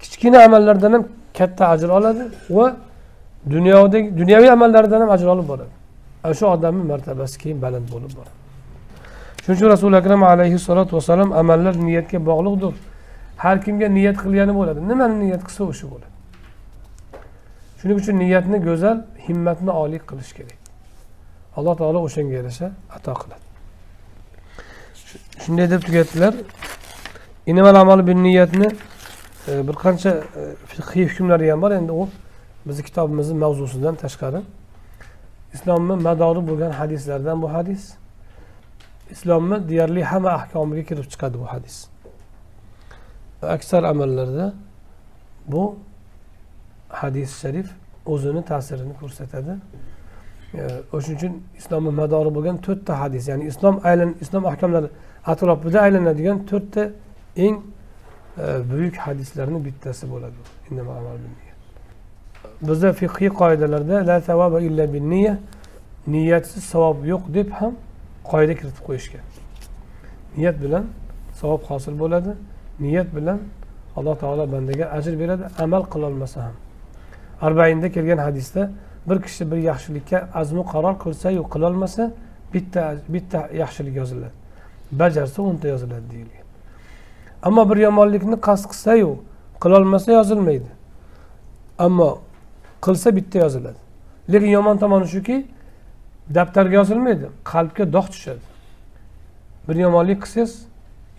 [0.04, 1.04] kichkina amallardan ham
[1.38, 2.24] katta ajr oladi
[2.58, 2.66] va
[3.54, 5.74] dunyodagi dunyoviy amallardan ham ajr olib boradi.
[6.24, 8.36] Ana shu odamni martabasi keyin baland bo'lib boradi.
[9.44, 12.74] Shuning uchun rasuli akram alayhissalotu vassalom amallar niyatga bog'liqdir.
[13.44, 14.80] Har kimga niyat qilgani bo'ladi.
[14.90, 16.14] Nimani niyat qilsa o'sha bo'ladi.
[17.80, 18.98] Shuning uchun niyatni go'zal
[19.28, 20.60] himmatni oliy qilish kerak.
[21.58, 23.44] Alloh taolo o'shanga yarasha ato qiladi.
[25.44, 26.34] Shunday deb tugatdilar.
[28.28, 28.68] Niyatni
[29.48, 31.72] bir qancha e, fiqhiy hukmlari ham bor.
[31.72, 32.10] Endi u
[32.66, 34.42] bizni kitobimizni mavzusidan tashqari.
[35.54, 37.94] Islomni madori bo'lgan hadislardan bu hadis
[39.12, 41.88] islomni deyarli hamma ahkomiga kirib chiqadi bu hadis.
[43.42, 44.54] Aksar amallarda
[45.48, 45.76] bu
[46.90, 47.70] hadis sharif
[48.06, 49.54] o'zini ta'sirini ko'rsatadi.
[50.94, 54.88] O'shaning uchun islomni madori bo'lgan to'rtta hadis ya'ni islom aylan islom ahkomlari
[55.32, 56.82] atrofida aylanadigan to'rtta
[57.46, 57.56] eng
[58.38, 60.36] E, buyuk hadislarni bittasi bo'ladi.
[62.62, 65.38] Bizda fiqhiy qoidalarda la savaba illa bin niya
[66.08, 67.74] niyatsiz savob yo'q deb ham
[68.32, 69.24] qoida kiritib qo'yishgan.
[70.38, 70.86] Niyat bilan
[71.42, 72.32] savob hosil bo'ladi
[72.80, 73.40] niyat bilan
[73.98, 76.56] alloh taolo bandaga ajr beradi amal qilolmasa ham.
[77.42, 78.72] Arbainda kelgan hadisda
[79.10, 82.12] bir kishi bir yaxshilikka azmu qaror qilsayu qilolmasa
[82.54, 84.34] bitta bitta yaxshilik yoziladi.
[84.92, 86.43] Bajarsa o'nta yoziladi deyilgan.
[87.44, 89.18] Ammo bir yomonlikni qasd qilsayu
[89.64, 90.70] qilolmasa yozilmaydi.
[91.80, 92.20] Ammo
[92.82, 93.80] qilsa bitta yoziladi.
[94.32, 95.46] Lekin yomon tomoni shuki
[96.36, 98.44] daftarga yozilmaydi qalbga dog' tushadi.
[99.68, 100.66] Bir yomonlik qilsangiz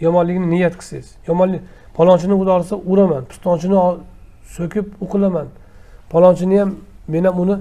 [0.01, 1.09] yomonlikni niyat qilsangiz.
[1.29, 1.62] Yomonlik
[1.97, 3.79] palonchini xudo xohlasa uraman pistonchini
[4.57, 5.47] so'kib o'qilaman.
[6.11, 6.70] Palonchini ham
[7.09, 7.57] men ham uni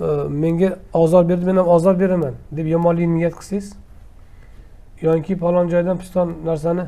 [0.00, 3.72] e, menga ozor berdi men ham ozor beraman deb yomonlik niyat qilsangiz
[5.02, 6.84] yoki palon joydan piston narsani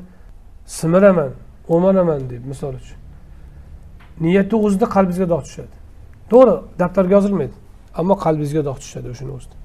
[0.67, 1.31] simiraman
[1.69, 2.99] o'manaman deb misol uchun.
[4.21, 5.75] Niyatni o'zida qalbingizga dog' tushadi.
[6.31, 7.57] To'g'ri daftarga yozilmaydi
[8.01, 9.57] ammo qalbingizga dog' tushadi o'shani o'zida.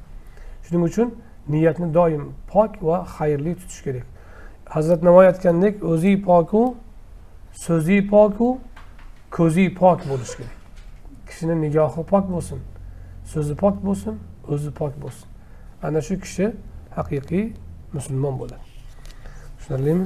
[0.66, 1.08] Shuning uchun
[1.54, 4.06] niyatni doim pok va xayrli tutish kerak.
[4.76, 6.64] Hazrat navoiy aytgandek o'zi poku
[7.66, 8.50] so'zi poku
[9.38, 10.58] ko'zi pok bo'lishi kerak.
[11.28, 12.60] Kishini nigohi pok bo'lsin
[13.32, 14.16] so'zi pok bo'lsin
[14.54, 15.28] o'zi pok bo'lsin.
[15.84, 16.46] Ana shu kishi
[16.98, 17.46] haqiqiy
[17.96, 18.66] musulmon bo'ladi.
[19.58, 20.06] Tushunarlimi?